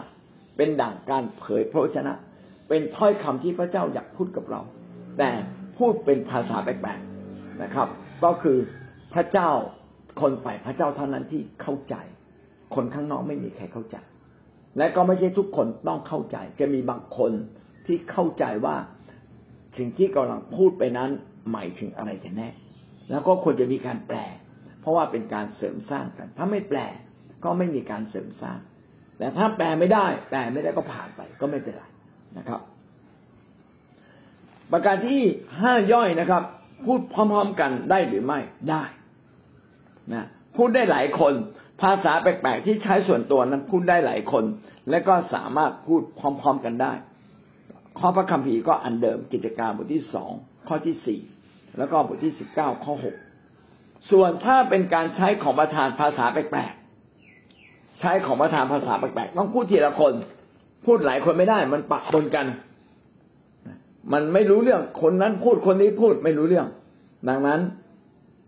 [0.58, 2.14] เป็นดั่งการเผยพระวจนะ
[2.70, 4.62] เป็นถ้อยคำที่พระเจ้าอยากพูดกับเรา
[5.18, 5.30] แต่
[5.78, 7.88] พูดเป็นภาษาแปลกๆนะครับ
[8.24, 8.58] ก็คือ
[9.14, 9.50] พระเจ้า
[10.22, 11.96] คนฝ่ายพระเจ้าเท่านั้นที่เข้าใจ
[12.76, 13.98] คนข้างนอกไม่มีใครเข้าใจ
[14.78, 17.32] และก็ไม่ใช่ทุกคนต้องเข้าใจ จะมีบางคน
[17.86, 18.76] ที่เข้าใจว่า
[19.78, 21.10] สิ่งที่กำลังพูดไปนั้น
[21.52, 22.50] หมายถึงอะไรกันแน่
[23.12, 24.18] แล้วก็ควรจะมีการแปล
[24.82, 26.80] เพราะว่าเป็นการเสริมสร้างกัน ถ้าไม่แปล
[27.44, 28.60] ก็ไม่มีการเสริมสร้าง
[29.18, 31.84] แต่ถ้าแปลไม่ได้ แปลไม่ได้ก็ผ่านไปก็ไม่เป็นไร
[32.38, 32.62] นะครับ
[34.72, 35.22] ประการที่
[35.62, 36.44] ห้าย่อยนะครับ
[36.86, 38.84] พูดพร้อม ๆกันได้หรือไม่ได้
[40.14, 41.34] นะพูดได้หลายคน
[41.82, 44.44] ภาษาแปลกๆที่ใช้ส่วนตัวนั้นพูดได้หลายคน
[44.90, 46.94] และก็สามารถพูดพร้อม ๆกันได้
[48.00, 50.32] ข้อพระคัมภีร์ก็อันเดิมกิจการบทที่สอง
[50.68, 51.20] ข้อที่สี่
[51.78, 53.16] แล้วก็บทที่สิบเก้าข้อหก
[54.12, 60.14] ส่วนถ้าเป็นการใช้ของประธานภาษาแปลกๆใช้ของประธานภาษาแปลกๆต้องพูดทีละคน
[60.86, 62.46] พูดหลายคนไม่ได้ มันปะปนกัน
[64.14, 66.68] มันไม่รู้เรื่องคนนั้นพูดคนนี้พูดไม่รู้เรื่อง
[67.30, 67.60] ดังนั้น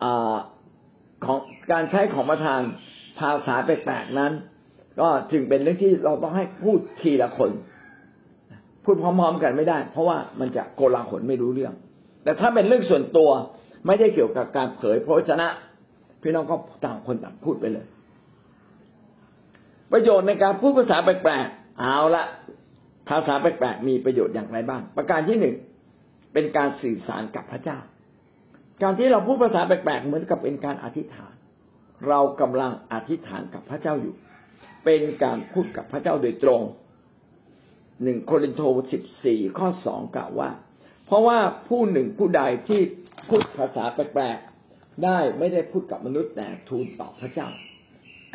[0.04, 0.06] อ
[1.26, 1.40] ของ
[1.72, 2.62] การใช้ของประธาน
[3.20, 4.32] ภาษาแปลกๆนั้น
[5.00, 7.52] ก็จึงเป็นเรื่องที่เราต้องให้พูดทีละคน
[8.86, 11.74] พูดพร้อมๆกันไม่ได้ เพราะว่ามันจะโกลาหลไม่รู้เรื่อง
[12.24, 13.30] แต่ถ้าเป็นเรื่องส่วนตัว
[13.88, 15.48] ไม่ได้เกี่ยวกับการเผยพระวจนะ
[16.22, 16.56] พี่น้องก็
[16.86, 17.86] ต่างคนต่างพูดไปเลย
[19.92, 21.48] ประโยชน์ในการพูดภาษาแปลก
[21.80, 22.24] เอาละ
[23.10, 25.56] ภาษาแปลกๆมีประโยชน์อย่างไรบ้าง ประการที่หนึ่ง
[26.34, 27.78] เป็นการสื่อสารกับพระเจ้า
[28.82, 31.34] การที่เราพูดภาษาแปลกๆเหมือนกับเป็นการอธิษฐาน
[32.08, 34.16] เรากำลังอธิษฐานกับพระเจ้าอยู่
[34.86, 36.62] เป็นการพูดกับพระเจ้าโดยตรง
[38.04, 38.62] หนึ่งโครินโต
[38.92, 40.50] สิบสี่ข้อสองกล่าวว่า
[41.06, 42.82] เพราะว่าผู้หนึ่งผู้ใดที่
[43.30, 47.50] พูดภาษาแปลกๆได้ไม่ได้พูดกับมนุษย์แต่ทูลต่อพระเจ้า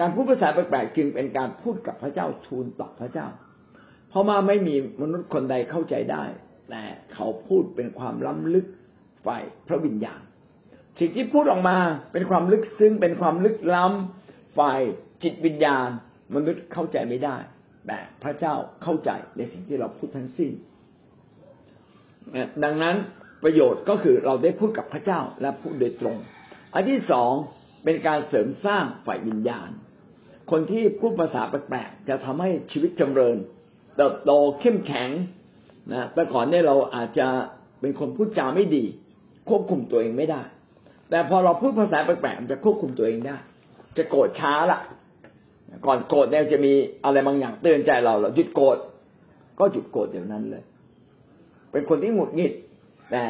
[0.01, 3.27] การพูดภาษาแปลกๆจึงเป็นการพูดกับพระเจ้าทูลต่อพระเจ้า
[4.09, 6.25] เพราะว่าไม่มีมนุษย์คนใดเข้าใจได้
[6.71, 6.83] แต่
[7.15, 8.67] เขาพูดเป็นความล้ำลึก
[9.27, 10.21] ฝ่ายพระวิญญาณ
[10.99, 11.79] สิ่งที่พูดออกมา
[12.13, 14.81] เป็นความลึกซึ้งเป็นความลึกล้ำฝ่าย
[15.23, 15.89] จิตวิญญาณ
[16.35, 17.37] มนุษย์เข้าใจไม่ได้
[17.87, 20.51] แต่พระเจ้าเข้าใจในสิ่งที่เราพูดทั้งสิ้น
[22.65, 22.97] ดังนั้น
[23.43, 26.17] ประโยชน์ก็คือเราได้พูดกับพระเจ้าและพูดโดยตรง
[26.75, 27.33] อันที่สอง
[27.85, 29.71] เป็นการเสริมสร้างฝ่ายวิญญาณ
[30.51, 33.37] คนที่พูดภาษาแปลกๆจะทำให้ชีวิตจำเริญ
[33.97, 34.31] เติบโต
[34.61, 35.11] เข้มแข็ง
[35.93, 37.29] นะแต่ก่อนเนี่ยเราอาจจะ
[37.81, 38.85] เป็นคนพูดจาไม่ดี
[39.49, 40.43] ควบคุมตัวเองไม่ได้
[41.11, 43.37] แต่พอเราพูดภาษาแปลกๆมันจะควบคุมตัวเองได้
[43.97, 44.79] จะโกรธช้าละ
[45.87, 46.73] ก่อนโกรธเนี่ยจะมี
[47.05, 48.79] อะไรบางอย่างเตือนใจเราเราหยุดโกรธ
[49.59, 50.65] ก็หยุดโกรธเดี๋ยวนั้นเลย
[51.73, 52.53] เป็นคนที่หงุดหงิด
[53.11, 53.23] แต่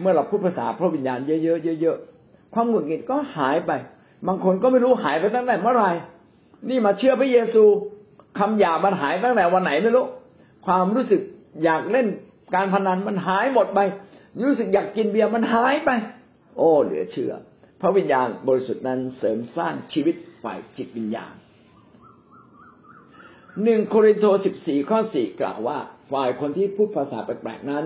[0.00, 3.72] เมื่อเราพูดภาษาพระวิญญาณเยอะๆเยอะๆความหงุดหงิดก็หายไป
[4.26, 5.90] บางคนก็ไม่รู้หายไปตั้งแต่เมื่อไหร่
[6.68, 7.64] นี่มาเชื่อพระเยซู
[8.38, 10.06] คำหยาบมันหายตั้งแต่วันไหนไม่รู้
[10.66, 11.20] ความรู้สึก
[11.64, 12.06] อยากเล่น
[12.54, 13.80] การพนันมันหายหมดไป
[14.46, 15.90] รู้สึกอยากกินเบียร์มันหายไป
[16.56, 17.32] โอ้ เหลือเชื่อ
[17.80, 21.34] พระวิญญาณบริสุทธิ์นั้นเสริมสร้างชีวิตฝ่ายจิตวิญญาณ
[23.64, 25.78] หนึ่งโครินโตสิบสี่ข้อสี่กล่าวว่า
[26.12, 27.84] ฝ่ายคนที่พูดภาษาแปลกๆนั้น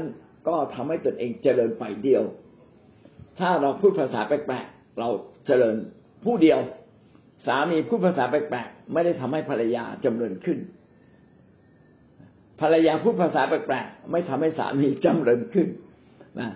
[0.48, 2.22] ก็ทำให้ตนเองเจริญฝ่ายเดียว
[3.38, 5.08] ถ้าเราพูดภาษาแปลกๆเรา
[5.46, 5.76] เจริญ
[6.24, 6.58] ผู้เดียว
[7.46, 10.58] สามีพูดภาษาแปลกๆไม่ได้ทำให้ภรรยาจำเริญขึ้น
[12.60, 15.68] ภรรยาพูดภาษาแปลกๆไม่ทำให้สามีจำเริญขึ้น
[16.40, 16.50] นะ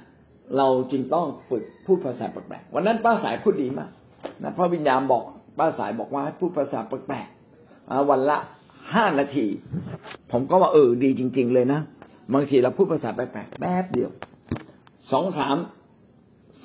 [0.56, 3.90] เราจึงต้องฝึกพูดภาษาแปลกๆวันนั้นป้าสายพูดดีมาก
[4.42, 5.24] นะเพราะวิญญาณบอก
[5.58, 8.38] ป้าสายบอกว่าให้พูดภาษาแปลกๆวันละ
[8.94, 9.46] ห้านาที
[10.32, 11.80] ผมก็ว่าเออดีจริง ๆ เลยนะ
[12.34, 14.10] บางทีเราพูดภาษาแปลกๆแป๊บเดียว
[15.12, 15.56] สองสาม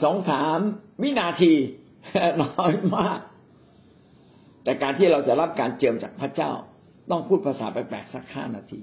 [0.04, 0.60] สองสาม
[1.02, 1.54] วินาที
[2.42, 3.20] น้อยมาก
[4.64, 6.52] แต่การที่เราจะรับการเจิมจากพระเจ้า
[7.12, 8.80] ต้องพูดภาษาแปลกๆสักห้านาที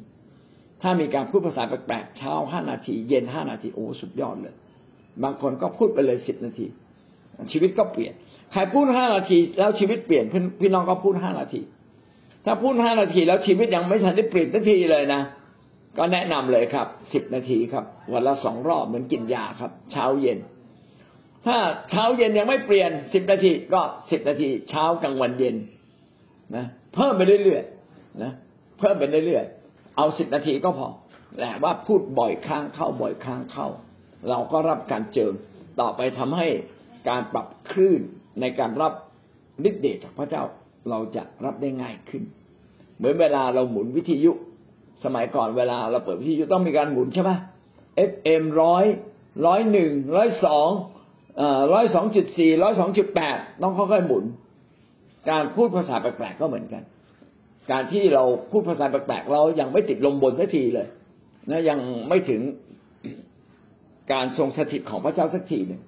[0.83, 4.55] ถ้ามีการพูดภาษาแปลกๆเช้าห้านาที เย็นห้านาทีโอ้สุดยอดเลย
[5.23, 6.67] บางคนก็พูดไปเลยสิบนาที
[7.53, 8.13] ชีวิตก็เปลี่ยน
[8.53, 10.25] ใครพูดห้านาที แล้วชีวิตเปลี่ยน
[10.61, 11.61] พี่น้องก็พูดห้านาที
[12.45, 15.23] ถ้าพูดห้านาทีแล้วชีวิตยังไม่ทันได้เปลี่ยนสักทีเลยนะ
[15.99, 20.39] ก็แนะนำเลยครับสิบนาทีครับ วันละสองรอบเหมือนกินยาครับ เช้าเย็น
[21.47, 21.59] ถ้า
[21.91, 25.57] เช้าเย็นยังไม่เปลี่ยนสิบนาทีก็สิบนาที เช้ากลางวันเย็น
[26.57, 26.65] นะ
[26.95, 28.33] เพิ่มไปเรื่อยๆนะ
[28.79, 30.89] เพิ่มไปเรื่อยๆเอาสิบนาทีก็พอ
[31.39, 33.69] แต่ว่าพูดบ่อยครั้งเข้าบ่อยครั้งเข้า
[34.29, 35.33] เราก็รับการเจิม
[35.81, 36.49] ต่อไปทำให้
[37.09, 38.01] การปรับคลื่น
[38.41, 38.93] ในการรับ
[39.69, 40.43] ฤทธิ์เดชจากพระเจ้า
[40.91, 42.23] เราจะรับได้ง่ายขึ้น
[42.97, 44.33] เหมือนเวลาเราหมุนวิทยุ
[45.05, 47.31] สมัยก่อนเวลาเราเปิดวิทยุต้องมีการหมุนใช่ไหม
[48.11, 48.85] FM ร้อย
[49.47, 50.69] ร้อยหนึ่งร้อยสอง
[51.73, 54.25] ร้อยสองจุดสี่ร้อยสองจุดแปดต้องค่อยๆหมุน
[55.31, 56.83] การพูดภาษาแปลกๆก็เหมือนกัน
[57.73, 60.87] การที่เราพูดภาษาแปลกๆเรายังไม่ติดลมบนสักทีเลย
[61.51, 61.79] นะยัง
[62.09, 62.41] ไม่ถึง
[64.13, 65.81] การทรงสถิตของพระเจ้าสักทีหนึ่ง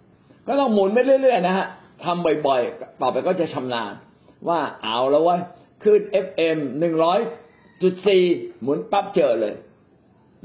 [0.47, 1.67] ก็ต้องหมุนไปเรื่อยๆนะฮะ
[2.05, 3.93] ทำบ่อยๆ ต่อไปก็จะชำนาญ
[4.49, 5.37] ว่าเอาแล้วว่า
[5.83, 7.19] ขึ้น FM หนึ่งร้อย
[7.83, 8.23] จุดสี่
[8.63, 9.55] หมุนปั๊บเจอเลย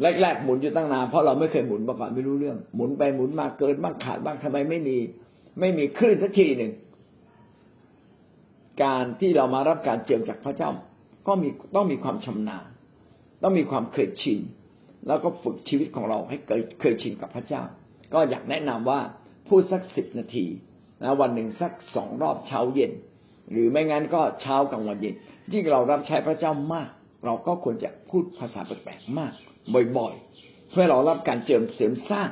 [0.02, 4.97] แรกๆหมุนอยู่ตั้งนานเพราะเราไม่เคยหมุนมาก่อนไม่รู้เรื่อง หมุนไปหมุนมาเกินบ้างขาดบ้างทำไมไม่มี
[5.60, 6.72] ไม่มีคลื่นสักทีหนึ่ง
[8.84, 10.70] การที่เรามารับการเจิมจากพระเจ้า
[11.28, 12.66] ก็มีต้องมีความชำนาญ
[13.43, 14.39] ต้องมีความเคยชิน
[15.08, 17.64] แล้วก็ฝึกชีวิตของเราให้เคยเคยชินกับพระเจ้า
[18.14, 19.00] ก็อยากแนะนำว่า
[19.47, 20.45] พูดสักสิบนาที
[21.04, 22.91] นะวันหนึ่งสักสองรอบเช้าเย็น
[23.52, 25.16] หรือไม่งั้นก็เช้ากลางวันเย็น
[25.54, 26.89] ยิ่งเรารับใช้พระเจ้ามาก
[27.26, 29.34] เราก็ควรจะพูดภาษาแปลกๆมาก
[29.97, 32.30] บ่อยๆ เพื่อเรารับการเจิมเสริมสร้าง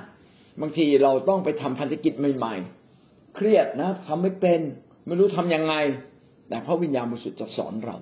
[0.61, 2.55] บางทีเราต้องไปทำพันธกิจใหม่
[2.95, 4.61] ๆ เครียดนะทำไม่เป็น
[5.05, 5.75] ไม่รู้ทํำยังไง
[6.49, 7.97] แต่พระวิญญาณบริสุทธิ์จะสอนเรา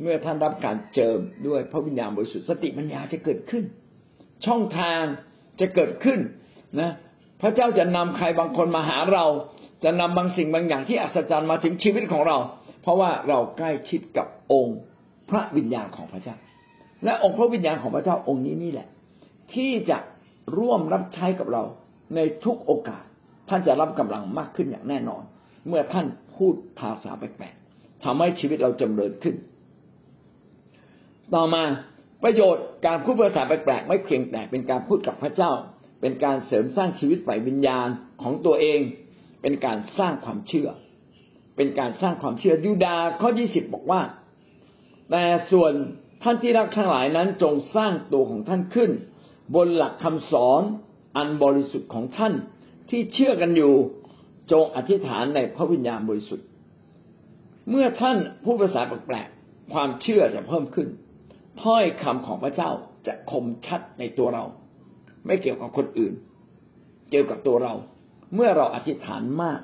[0.00, 3.64] เมื่อท่านรับการเจิมด้วยพระวิญญาณบริสุทธิ์สติปัญญาจะเกิดขึ้น
[4.46, 5.02] ช่องทาง
[5.60, 6.20] จะเกิดขึ้น
[6.80, 6.90] นะ
[7.42, 9.24] พระเจ้าจะนำใครบางคนมาหาเรา
[9.84, 12.38] จะนำบางสิ่งบางอย่างที่อัศจรรย์มาถึงชีวิตของเรา
[12.82, 14.78] เพราะว่าเราใกล้ชิดกับองค์
[15.30, 16.36] พระวิญญาณของพระเจ้า
[17.04, 18.88] และองค์พระวิญญาณของพระเจ้าองค์นี้นี่แหละ
[19.54, 19.98] ที่จะ
[20.58, 21.62] ร่วมรับใช้กับเรา
[22.14, 23.04] ในทุกโอกาส
[23.48, 25.22] ท่านจะรับกำลังมากขึ้นอย่างแน่นอน
[25.68, 26.06] เมื่อท่าน
[26.36, 29.34] พูดภาษาแปลกๆทำให้ชีวิตเราจำเริญขึ้น
[31.34, 31.62] ต่อมา
[32.22, 35.52] ประโยชน์การพูดภาษาแปลกๆไม่เพียงแต่เป็นการพูดกับพระเจ้า
[36.00, 37.88] เป็นการเสริมสร้างชีวิตฝ่ายวิญญาณ
[38.22, 38.80] ของตัวเอง
[39.42, 40.68] เป็นการสร้างความเชื่อ
[41.56, 44.00] เป็นการสร้างความเชื่อยูดาข้อยี่สิบบอกว่า
[45.10, 45.72] แต่ส่วน
[46.22, 48.90] ท่านที่รักทั้งหลายนั้นจงสร้างตัวของท่านขึ้น
[49.54, 50.62] บนหลักคำสอน
[51.16, 52.34] อันบริสุทธิ์ของท่าน
[52.90, 53.72] ที่เชื่อกันอยู่
[54.52, 56.46] จงอธิษฐานในพระวิญญาณบริสุทธิ์
[57.70, 60.88] เมื่อท่านพูดภาษาแปลกๆความเชื่อจะเพิ่มขึ้น
[61.62, 62.70] ถ้อยคำของพระเจ้า
[63.06, 64.44] จะคมชัดในตัวเรา
[65.26, 66.14] ไม่เกี่ยวกับคนอื่น
[67.10, 67.74] เกี่ยวกับตัวเรา
[68.34, 69.60] เมื่อเราอธิษฐานมาก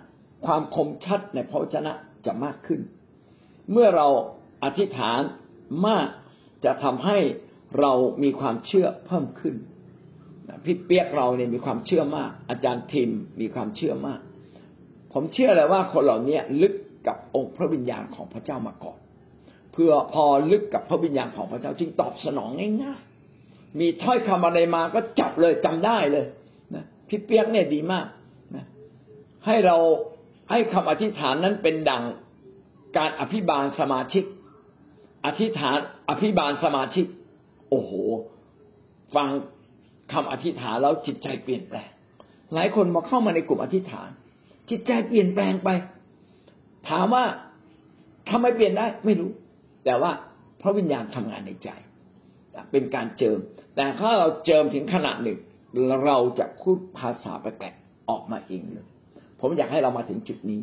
[0.47, 1.93] ความคมชัดในพระวจนะ
[2.27, 2.81] จะมากขึ้น
[3.73, 4.09] เมื่อเรา
[4.65, 5.21] อธิษฐาน
[5.87, 6.09] มาก
[6.65, 7.19] จะทำให้
[7.81, 7.93] เรา
[8.23, 9.55] มีความเชื่อเพิ่มขึ้น
[10.65, 13.11] พี่เปียกเราเนี่ยมีความเชื่อมาก อาจารย์ทิม
[13.41, 14.21] มีความเชื่อมาก
[15.13, 16.75] ผมเชื่อเลยว่าคนเหล่านี้ลึก
[17.07, 18.99] กับองค์พระวิญญาณของพระเจ้ามาก่อน
[19.73, 22.51] เพื่อพอลึกกับพระวิญญาณของพระเจ้าจึงตอบสนอง
[22.83, 26.25] ง่ายๆมีถ้อยคำอะไรมาก็จับเลยจำได้เลย
[26.75, 28.07] นะพี่เปียกเนี่ยดีมาก
[28.55, 28.65] นะ
[29.47, 29.77] ให้เรา
[30.51, 32.05] ให้คำอธิษฐานนั้นเป็นดัง
[32.97, 34.25] การอภิบาลสมาชิก
[35.27, 37.07] อธิษฐานอภิบาลสมาชิก
[37.71, 37.93] โอ้โห
[39.15, 39.29] ฟัง
[40.13, 41.91] คำอธิษฐานแล้วจิตใจเปลี่ยนแปลง
[42.55, 44.09] หลายคนมาเข้ามาในกลุ่มอธิษฐาน
[44.71, 45.69] จิตใจเปลี่ยนแปลงไป
[46.89, 47.25] ถามว่า
[48.31, 49.31] ทำไมเปลี่ยนได้ไม่รู้
[49.85, 50.13] แต่ว่า
[50.63, 51.69] พระวิญญาณทำงานในใจ
[52.73, 53.39] เป็นการเจิม
[53.77, 55.39] แต่ถ้าเราเจิมถึงขนาดหนึ่ง
[56.05, 58.87] เราจะพูดภาษาแปลกๆออกมาเองเลย
[59.41, 60.61] ผมอยากให้เรามาถึงจุดนี้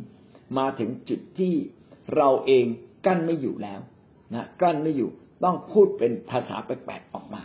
[0.60, 1.54] มาถึงจุดที่
[2.16, 2.66] เราเอง
[3.06, 3.80] กั้นไม่อยู่แล้ว
[4.34, 5.10] นะกั้นไม่อยู่
[5.44, 7.44] ต้องพูดเป็นภาษาแปลกๆออกมา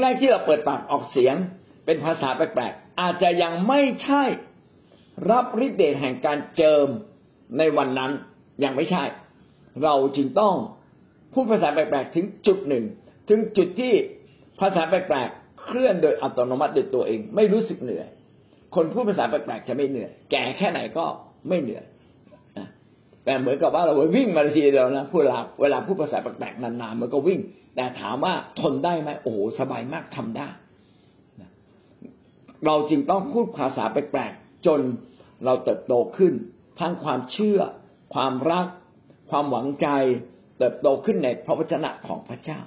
[0.00, 1.36] แรกๆที่เราเปิดปากออกเสียง
[1.86, 4.24] เป็นภาษาแปลกๆอาจจะยังไม่ใช่
[5.30, 6.86] รับฤทธิ์เดชแห่งการเจิม
[7.58, 8.12] ในวันนั้น
[8.64, 9.04] ยังไม่ใช่
[9.82, 10.54] เราจึงต้อง
[11.32, 12.84] พูดภาษาแปลกๆถึงจุดหนึ่ง
[13.28, 13.94] ถึงจุดที่
[14.60, 18.08] ภาษาแปลกๆเคลื่อนโดยอัตโนมัติโดยตัวเอง ไม่รู้สึกเหนื่อย
[18.74, 21.04] คนพูดภาษาแปลกๆจะไม่เหนื่อย แก่แค่ไหนก็
[21.48, 21.84] ไม่เหนื่อย
[23.28, 27.40] แต่เหมือนกับว่าเราวิ่งมาทีเดียวนะพูดเวลาเวลาพูดภาษาแปลกๆนานๆมันก็วิ่ง
[27.76, 30.48] แต่ถามว่าทนได้ไหมโอ้โหสบายมากทำได้
[32.66, 34.80] เราจรึงต้องพูดภาษาแปลกๆจน
[35.44, 36.32] เราเติบโตขึ้น
[36.80, 37.60] ทั้งความเชื่อ
[38.14, 38.66] ความรัก
[39.30, 39.88] ความหวังใจ
[40.58, 42.58] เติบโตขึ้นในพระวจนะของพระเจ้า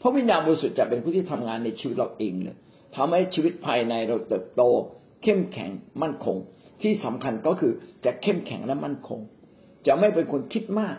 [0.00, 2.56] พระวิญญาณบริสุทธิ์จะเป็นผู้ที่ทำงานในชีวิตเราเองเลย
[2.96, 4.62] ทำให้ชีวิตภายในเราเติบโต
[5.22, 5.70] เข้มแข็ง
[6.02, 6.36] มั่นคง
[6.82, 7.72] ที่สำคัญก็คือ
[8.04, 9.20] จะเข้มแข็งและมั่นคง
[9.86, 10.96] จะไม่เป็นคนคิดมาก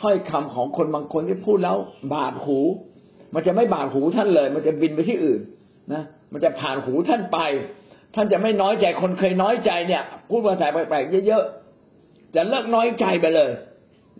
[0.00, 1.76] ถ้อยคำของคนบางคนที่พูดแล้ว
[2.14, 2.58] บาดหู
[3.34, 5.40] มันจะไม่บาดหูท่านเลย มันจะบินไปที่อื่น
[5.92, 6.02] นะ
[6.32, 7.38] มันจะผ่านหูท่านไป
[8.14, 13.50] ท่านจะไม่น้อยใจคนเคยน้อยใจเนี่ย พูดภาษาแปลกๆเยอะๆจะเลิกน้อยใจไปเลย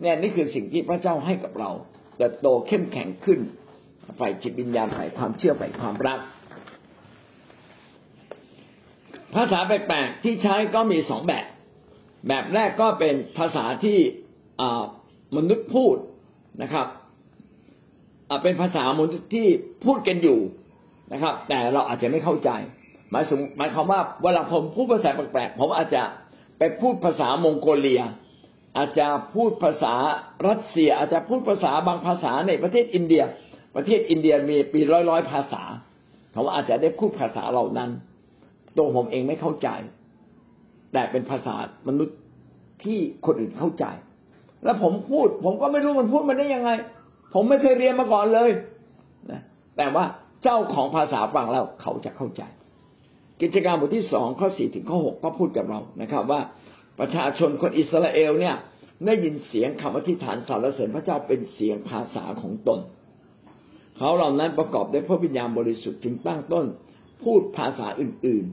[0.01, 1.69] เนี่ยนี่คือสิ่งที่พระเจ้าให้กับเรา
[2.17, 3.39] เติบโตเข้มแข็งขึ้น
[4.19, 6.19] ฝ่ายจิตวิญญาณฝ่ายความเชื่อฝ่ายความรัก
[9.35, 11.45] ภาษาแปลกๆที่ใช้ก็มีสองแบบ
[12.27, 13.97] แบบแรกก็เป็นภาษาที่
[15.37, 15.95] มนุษย์พูด
[16.61, 16.87] นะครับ
[18.43, 19.47] เป็นภาษามนุษย์ที่
[19.85, 20.39] พูดกันอยู่
[21.13, 22.49] นะครับ แต่เราอาจจะไม่เข้าใจ
[23.09, 26.03] หมายสมหมายความว่าเวลาผมพูดภาษาแปลกๆผมอาจจะ
[26.57, 28.01] ไปพูดภาษามองโกเลีย
[28.77, 29.93] อาจจะพูดภาษา
[30.47, 33.23] รัสเซีย อาจจะพูดภาษาบางภาษาในประเทศอินเดีย
[33.75, 35.63] ประเทศอินเดียมีปีร้อยร้อยภาษา
[36.35, 37.89] ผมอาจจะได้พูดภาษาเหล่านั้น
[38.77, 39.69] ตัวผมเองไม่เข้าใจ
[40.93, 41.55] แต่เป็นภาษา
[41.87, 42.17] มนุษย์
[42.83, 43.85] ที่คนอื่นเข้าใจ
[44.63, 46.71] แล้วผมพูด ผมก็ไม่รู้มันพูดมาได้ยังไง
[47.33, 48.49] ผมไม่เคยเรียนมาก่อนเลย
[49.31, 49.41] นะ
[49.77, 50.05] แต่ว่า
[50.43, 52.43] เจ้าของภาษาฟังแล้วเขาจะเข้าใจ
[53.41, 56.41] กิจการบทที่สองข้อสี่ถึงข้อหกก็พูดกับเรานะครับ ว่า
[56.99, 58.55] ประชาชนคนอิสราเอลเนี่ย
[59.05, 62.79] ได้ยินเสียงคำอธิษฐานสรรเสริญพระเจ้าเป็นเสียงภาษาของตน
[63.97, 66.65] เขาเหล่านั้นประกอบด้วยพระวิญญาณบริสุทธิ์จึงตั้งต้น
[67.23, 68.45] พูดภาษาอื่น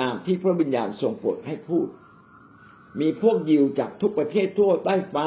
[0.00, 1.88] ตามที่พระวิญญาณทรงโปรดให้พูด
[3.00, 5.26] มีพวกยิวจากทุกประเทศทั่วใต้ฟ้า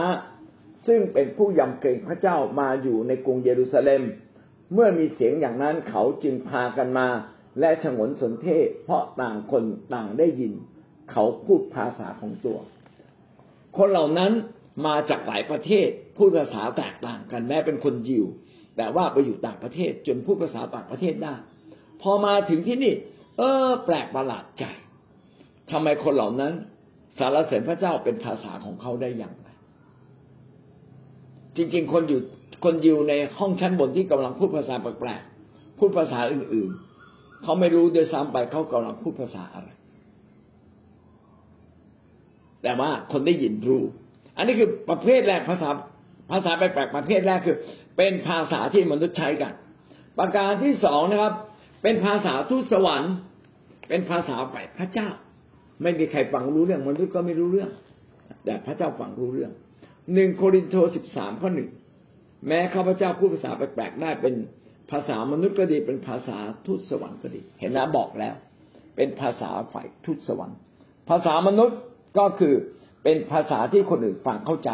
[0.87, 4.03] ซึ่งเป็นผู้ยำเกรงพระเจ้ามาอยู่ในกรุงเยรูซาเล็ม
[4.73, 7.07] เมื่อมีเสียงอย่างนั้นเขาจึงพากันมา
[7.59, 9.63] และฉงนสนเทศเพราะต่างคน
[9.93, 10.53] ต่างได้ยิน
[11.11, 12.59] เขาพูดภาษาของตัว
[13.77, 14.31] คนเหล่านั้น
[14.85, 18.25] มาจากหลายประเทศพูดภาษาแตกต่างกันแม้เป็นคนยิว
[18.77, 21.35] แต่ว่าไปอยู่ต่างประเทศจนพูดภาษาต่างประเทศได้
[22.01, 22.93] พอมาถึงที่นี่
[23.37, 24.63] เออ แปลกประหลาดใจ
[25.71, 26.53] ทำไมคนเหล่านั้น
[27.17, 29.47] สารเสริญพระเจ้าเป็นภาษาของเขาได้อย่างไร
[31.55, 32.19] จริงๆ คนอยู่
[32.63, 39.69] คนยิวในห้องชั้นบนที่กำลังพูดภาษาแปลกๆพูดภาษาอื่นๆ เขาไม่รู้โดยซ้ำไปเขากำลังพูดภาษาอะไร
[42.63, 43.83] แต่ว่าคนได้ยินรู้
[44.37, 45.69] อันนี้คือประเภทแรกภาษา
[46.31, 47.57] ภาษาแปลกๆประเภทแรกคือ
[47.97, 49.53] เป็นภาษาที่มนุษย์ใช้กัน
[50.19, 51.33] ประการที่สองนะครับ
[51.83, 53.13] เป็นภาษาทูตสวรรค์
[53.89, 55.09] เป็นภาษาฝ่ายพระเจ้า
[55.81, 57.71] ไม่มีใครฟังรู้เรื่องมนุษย์ก็ไม่รู้เรื่อง
[58.45, 59.51] แต่พระเจ้าฟังรู้เรื่อง
[60.13, 61.69] หนึ่งโครินโตสิบสามข้อหนึ่ง
[62.47, 64.35] แม้ข้าพเจ้าพูดภาษาแปลกๆได้เป็น
[64.91, 68.35] ภาษามนุษย์ก็ดีเป็นภาษาทูตสวรรค์ก็ดี เห็นนะบอกแล้ว
[68.95, 70.57] เป็นภาษาฝ่ายทูตสวรรค์
[71.09, 71.77] ภาษามนุษย์
[72.19, 72.53] ก็คือ
[73.03, 74.69] เป็นภาษาที่คนอื่นฟังเข้าใจ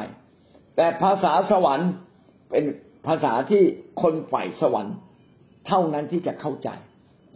[0.75, 1.89] แต่ภาษาสวรรค์
[2.51, 2.63] เป็น
[3.07, 3.63] ภาษาที่
[4.01, 4.95] คนฝ่ายสวรรค์
[5.67, 6.69] เท่านั้นที่จะเข้าใจ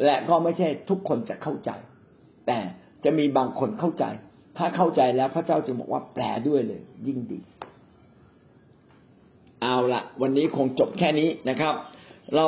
[0.06, 1.72] และก็ไม่ใช่ทุกคนจะเข้าใจ
[2.48, 2.60] แต่
[3.04, 4.06] จะมีบางคนเข้าใจ
[4.58, 7.40] ถ้าเข้าใจแล้วพระเจ้าจึงบอกว่าแปลด้วยเลย ยิ่งดี
[9.62, 11.76] เอาละวันนี้คงจบแค่นี้นะครับ
[12.36, 12.46] เรา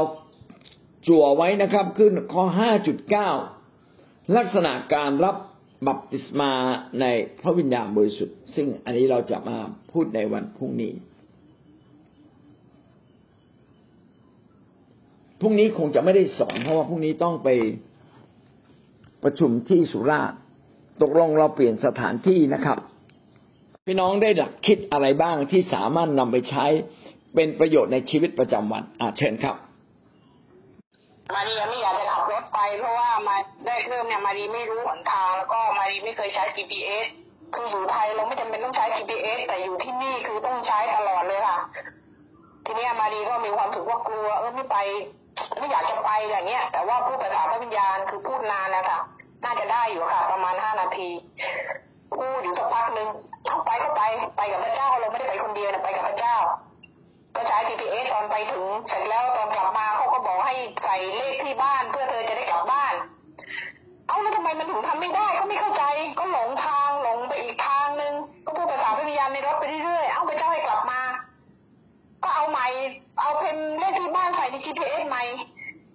[1.07, 3.29] จั่วไว้นะครับขึ้นข้อห้าจุดเก้า
[4.37, 5.35] ลักษณะการรับ
[5.87, 6.51] บัพติศมา
[7.01, 7.05] ใน
[7.41, 9.57] พระวิญญาณบริสุทธิ์ ซึ่งอันนี้เราจะมา
[9.91, 10.91] พูดในวันพรุ่งนี้
[15.43, 17.49] พรุ่งนี้คงจะไม่ได้สอนเพราะว่าพรุ่งนี้ต้องไป
[19.23, 20.37] ประชุมที่สุราษฎร์
[21.01, 22.77] ตกลงเราเปลี่ยนสถานที่นะครับ
[23.85, 26.65] พี่น้องได้หลักคิดอะไรบ้างที่สามารถนำไปใช้
[27.35, 29.55] เป็นประโยชน์ในชีวิตประจำวันอาเชิญครับ
[31.35, 33.35] มารีไม่อยากจะขับรถไป เพราะว่ามา
[33.65, 37.05] ได้เริ่มเนี่ยมารีไม่รู้หนทางแล้วก็มารีไม่เคยใช้ GPS
[37.55, 41.59] คืออยู่ไทยเราไม่จำเป็นต้องใช้ GPS แต่อยู่ที่นี่คือต้องใช้ตลอดเลยค่ะ
[42.65, 44.77] ทีนี้มารีก็มีความรู้สึกว่ากลัวเออไม่ไป
[45.57, 48.99] ไม่อยากจะไปอย่างเงี้ยแต่ว่าพูดภาษาพระวิญญาณคือพูดนานนะคะ
[49.43, 51.09] น่าจะได้อยู่ค่ะ ประมาณห้านาที
[52.15, 53.07] พูดอยู่สักพักหนึ่ง
[53.47, 54.01] เอาไปก็ไป
[54.37, 56.35] ไปกับพระเจ้าเราไม่ได้ไปคนเดียวนะไปกับพระเจ้า
[57.35, 60.53] ก็ใช้ GPS ตอนไปถึงเสร็จแล้วตอนกลับมาเขาก็บอกให้
[60.83, 62.93] ใส่เลขที่บ้านเพื่อเธอจะได้กลับบ้าน
[64.07, 65.83] เอ้าแล้วทำไมมันถึงทำไม่ได้ก็ไม่เข้าใจ
[66.19, 68.13] ก็หลงทางหลงไปอีกทางนึง
[68.45, 71.01] ก็พูดภาษาพิญญาณในรถไปเรื่อยๆเอ้าไปเจ้าให้กลับมา
[72.23, 72.67] ก็เอาใหม่
[73.21, 75.23] เอาเป็นเลขที่บ้านใส่ใน GPS ใหม่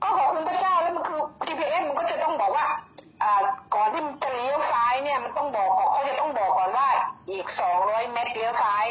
[0.02, 2.66] ก็ขอบคุณพระเจ้าแล้วมันคือ GPS มันก็จะต้องบอกว่า
[3.22, 3.42] อ่า
[3.74, 6.88] ก่อนที่มันจะเลี้ยวซ้ายเนี่ยมันต้องบอกเขาจะต้องบอกก่อนว่า
[7.30, 8.86] อีกสองร้อยเมตรเลี้ยวซ้าย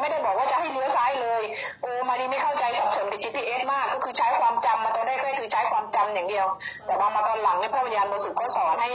[0.00, 1.42] ไม่ได้บอกว่าจะให้เลี้ยวซ้ายเลย
[1.80, 6.46] โอ้มาดีไม่เข้าใจสับสนกับ GPS มากก็คือใช้ความจำมาตอนแรกก็คือใช้ความจำอย่างเดียว
[6.86, 8.90] แต่พอมาตอนหลังเนี่ยพระวิญญาณบริสุทธิ์ก็สอนให้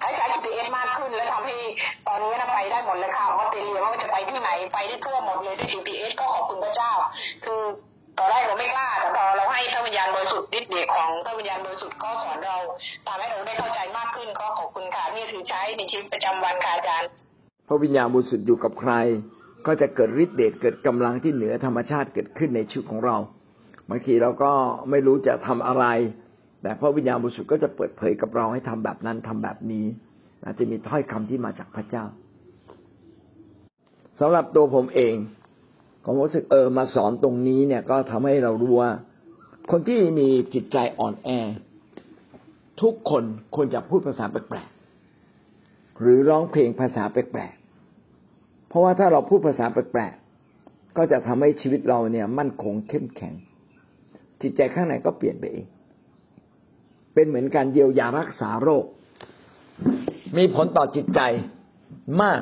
[0.00, 1.56] ให้ใช้ GPS มากขึ้น แล้วทำให้
[2.08, 6.92] ตอนนี้นะไปได้หมดเลยค่ะออสเตรเลียว่าจะไปที่ไหนไปได้ทั่วหมดเลยด้วย GPS ก็ขอบคุณพระเจ้า
[7.44, 7.62] คือ
[8.18, 12.56] ตอนแรกเราไม่กล้าแต่พอเราให้พระวิญญาณบริสุทธิ์ฤทธิ์เดชของพระวิญญาณบริสุทธิ์ก็สอนเรา
[13.06, 17.08] ทำให้เราได้เข้าใจมากขึ้นก็ขอบคุณค่ะนี่ถือใช้ในชีวิตประจำวันค่ะอาจารย์
[17.68, 18.92] พระวิญญาณบริสุทธิ์อยู่กับใคร
[19.66, 23.16] ก็จะเกิดฤทธิ์เดชเกิดกำลังที่เหนือธรรมชาติเกิดขึ้นในชีวิตของเรา
[23.90, 24.52] บางทีเราก็
[24.90, 25.84] ไม่รู้จะทำอะไร
[26.62, 29.86] แต่พระวิญญาณบริสุทธิ์ก็จะเปิดเผยกับเราให้ทำแบบนั้นทำแบบนี้
[30.44, 32.04] อาจจะมีถ้อยคำที่มาจากพระเจ้า
[34.20, 35.14] สำหรับตัวผมเอง
[36.04, 38.90] ผมรู้สึกเออมาสอนตรงนี้เนี่ยก็ทำให้เรารู้ว่า
[39.70, 41.28] คนที่มีจิตใจอ่อนแอ
[42.82, 53.34] ทุกคนควรจะพูดภาษาแปลกๆหรือร้องเพลงภาษาแปลกๆเพราะว่าถ้าเราพูดภาษาแปลกๆก็จะทำให้ชีวิตเราเนี่ย มั่นคงเข้มแข็ง
[54.42, 55.66] จิตใจข้างในก็เปลี่ยนไปเอง
[57.18, 58.84] เป็นเหมือนการเยียวยารักษาโรค
[60.36, 61.20] มีผลต่อจิตใจ
[62.22, 62.40] มาก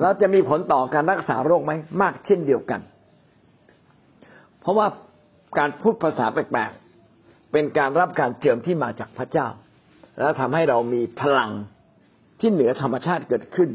[0.00, 2.80] แล้วจะมีผลต่อการรักษาโรคไหมมากเช่นเดียวกัน
[4.60, 4.86] เพราะว่า
[5.58, 9.48] การพูดภาษาแปลกๆเป็นการรับการเจิมที่มาจากพระเจ้า
[10.18, 11.50] แล้วทำให้เรามีพลัง
[12.40, 13.70] ที่เหนือธรรมชาติเกิดขึ้น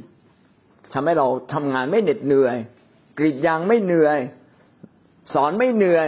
[0.93, 2.55] ทำให้เราทำงานไม่เหน็ดเหนื่อย
[3.17, 4.19] กรีดยางไม่เหนื่อย
[5.33, 6.07] สอนไม่เหนื่อย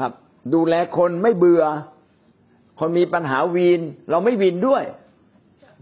[0.00, 0.12] ครับ
[0.54, 1.64] ดูแลคนไม่เบื่อ
[2.78, 4.84] คนมีปัญหาวีนเราไม่วีนด้วย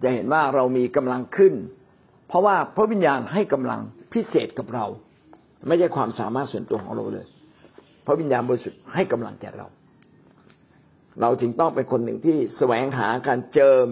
[0.03, 1.55] จะเห็นว่าเรามีกำลังขึ้น
[2.29, 3.81] เพราะว่าพระวิญญาณให้กำลัง
[4.13, 4.87] พิเศษกับเรา
[5.69, 7.27] ไม่ใช่ความสามารถส่วนตัวของเราเลย
[8.07, 9.67] พระวิญญาณบริสุทธิ์ให้กำลังแก่เรา
[11.21, 13.87] เราจึงต้องเป็นคนหนึ่งที่แสวงหาการเจิม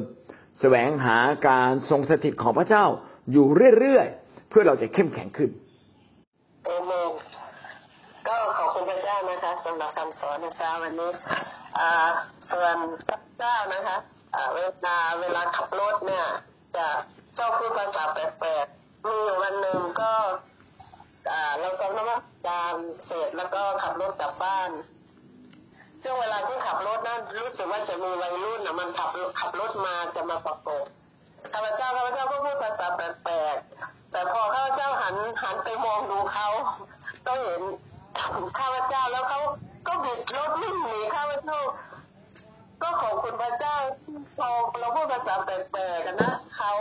[0.60, 1.16] แสวงหา
[1.48, 2.84] การทรงสถิตของพระเจ้า
[3.32, 3.46] อยู่
[3.78, 5.50] เรื่อยๆเพื่อเราจะเข้มแข็งขึ้น
[6.64, 7.08] เอเมน
[8.28, 11.10] ก็ขอบคุณพระเจ้า นะคะสำหรับคำสอนในเช้าวันนี้
[12.50, 12.76] ส่วน
[13.06, 13.96] พระเจ้านะคะ
[14.54, 16.26] เวลาเวลาขับรถเนี่ย
[16.76, 16.86] จะ
[17.36, 20.12] ชอบพูดภาษาแปลกๆมีอยู่วันหนึ่งก็
[21.58, 22.74] เราซ้อมนมัสการ
[23.06, 24.70] เสร็จแล้วก็ขับรถกลับบ้าน
[26.02, 29.10] ช่วงเวลาที่ขับรถนั้นรู้สึกว่าจะมีวัยรุ่นอะมันขับ
[29.40, 30.84] ขับรถมาจะมาประกบ
[31.52, 36.48] ข้าพเจ้าข้าพเจ้าก็พูดภาษาแปลกๆแต่พอข้าพเจ้าหันหันไปมองดูเขา
[37.26, 37.60] ก็เห็น
[38.18, 39.40] ข้าพเจ้าแล้วเขา
[39.86, 41.60] ก็บิดรถวิ่งหนีข้าพเจ้า
[42.82, 43.76] ก็ขอบคุณพระเจ้า
[44.38, 44.48] พอ
[44.80, 46.72] เราพูดภาษาแปลกๆกันนะเขา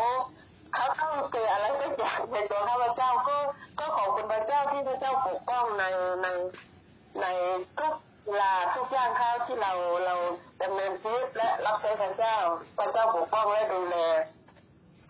[0.76, 3.38] เขาต้องเจออะไรสักอย่างในตัวข้าพเจ้าก็
[3.80, 5.84] ก็ขอบคุณพระเจ้าที่พระเจ้าปกป้องใน
[6.22, 6.28] ใน
[7.22, 7.26] ใน
[7.80, 7.94] ทุก
[8.28, 9.74] เวลาทุกย่างข้าวที่เรา
[10.06, 10.16] เรา
[10.62, 12.36] ดำเนินชีวิตและรับใช้พระเจ้า
[12.78, 13.98] พระเจ้าปกป้องและดูแล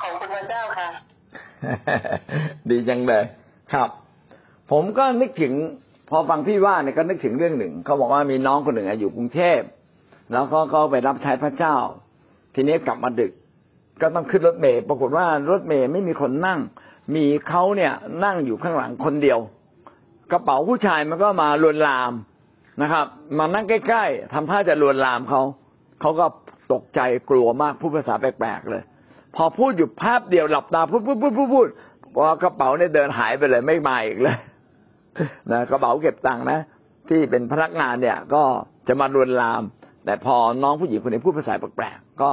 [0.01, 0.89] ขอบคุณพระเจ้าค่ะ
[2.69, 3.23] ดีจังเลย
[3.73, 3.89] ครับ
[4.71, 5.53] ผมก็นึกถึง
[6.09, 9.59] พอฟังพี่ว่าเนี่ยก็นึกถึงเรื่องหนึ่งเขาบอกว่ามีน้องคนหนึ่งอยู่กรุงเทพ
[10.31, 11.75] แล้วก็ก็ไปรับใช้พระเจ้า
[12.55, 13.31] ทีนี้กลับมาดึก
[14.01, 16.59] ก็ต้องขึ้นรถเมล์ปรากฏว่ารถเมล์ไม่มีคนนั่ง
[17.15, 17.93] มีเขาเนี่ย
[18.23, 19.39] นั่งอยู่ข้างหลังคนเดียว
[20.31, 22.11] กระเป๋าผู้ชายมันก็มาลวนลาม
[22.81, 23.05] นะครับ
[23.37, 25.41] มานั่งใกล้ๆทำท่าจะลวนลามเขา
[26.01, 26.25] เขาก็
[26.73, 26.99] ตกใจ
[27.29, 28.83] กลัวมากพูดภาษาแปลกๆเลย
[29.35, 31.67] พอพูดอยู่ภาพเดียวหลับตาพูดพูดพูดพูดพูด
[32.15, 34.37] พอกระเป๋าเนี่ยเดินหายไปเลยไม่มาอีกเลย
[35.51, 36.59] นะกระเป๋าเก็บตังค์นะ
[37.09, 38.43] ที่เป็นพนักงานเนี่ย ก็
[38.87, 39.63] จะมาลวนลาม
[40.05, 42.31] แต่พอน้องผู้หญิงคนนี้พูดภาษาแปลกๆก็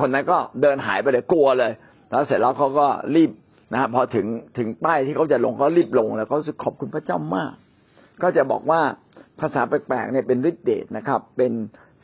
[0.00, 1.72] คนนั้นก็เดินหายไปเลยกลัวเลย
[2.10, 2.86] แล้วเสร็จแล้วเขาก็
[3.16, 3.30] รีบ
[3.72, 4.26] นะฮะพอถึง
[4.58, 7.52] ถึงป้ายที่เขาจะลงเขารีบลงแล้วเขาขอบคุณพระเจ้ามาก
[8.22, 8.80] ก็จะบอกว่า
[9.40, 11.52] ภาษาแปลกๆเนี่ยเป็นฤทธิ์เดชนะครับ เป็น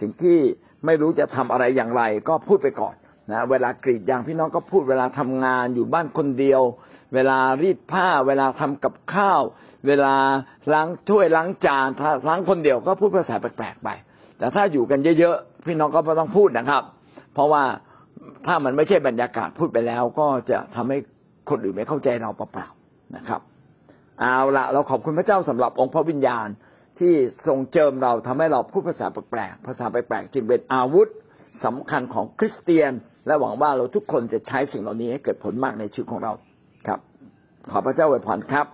[0.00, 0.38] สิ่งที่
[0.86, 2.94] ไม่รู้จะทำอะไรอย่างไร ก็พูดไปก่อน
[3.32, 6.62] นะเวลากรีดยางพี่น้องก็พูดเวลาทำงานอยู่บ้านคนเดียว
[7.14, 9.42] เวลารีดผ้า เวลาทำกับข้าว
[9.86, 10.16] เวลา
[10.72, 11.88] ล้างถ้วยล้างจาน
[12.28, 13.88] ล้างคนเดียวก็พูดภาษาแปลกๆไป
[14.38, 16.82] แต่ถ้าอยู่กันเยอะๆพี่น้องก็ไม่ต้องพูดนะครับ
[17.34, 17.64] เพราะว่า
[18.46, 20.98] ถ้ามันไม่ใช่บรรยากาศพูดไปแล้ว ก็จะทำให้
[21.50, 23.40] คนอื่นไม่เข้าใจเราเปล่าๆนะครับ
[24.20, 26.48] เอาละเราขอบคุณพระเจ้าสำหรับองค์พระวิญญาณ
[26.98, 27.12] ที่
[27.46, 31.08] ทรงเจิมเราทำให้เราพูดภาษาแปลกๆภาษาแปลกๆจึงเป็นอาวุธ
[31.64, 32.92] สำคัญของคริสเตียน
[33.26, 36.32] และหวังว่าเราทุกคนจะใช้สิ่งเหล่านี้ให้เกิดผลมากในชีวิตของเรา
[37.70, 38.66] ขอพระเจ้าอวยพรครับ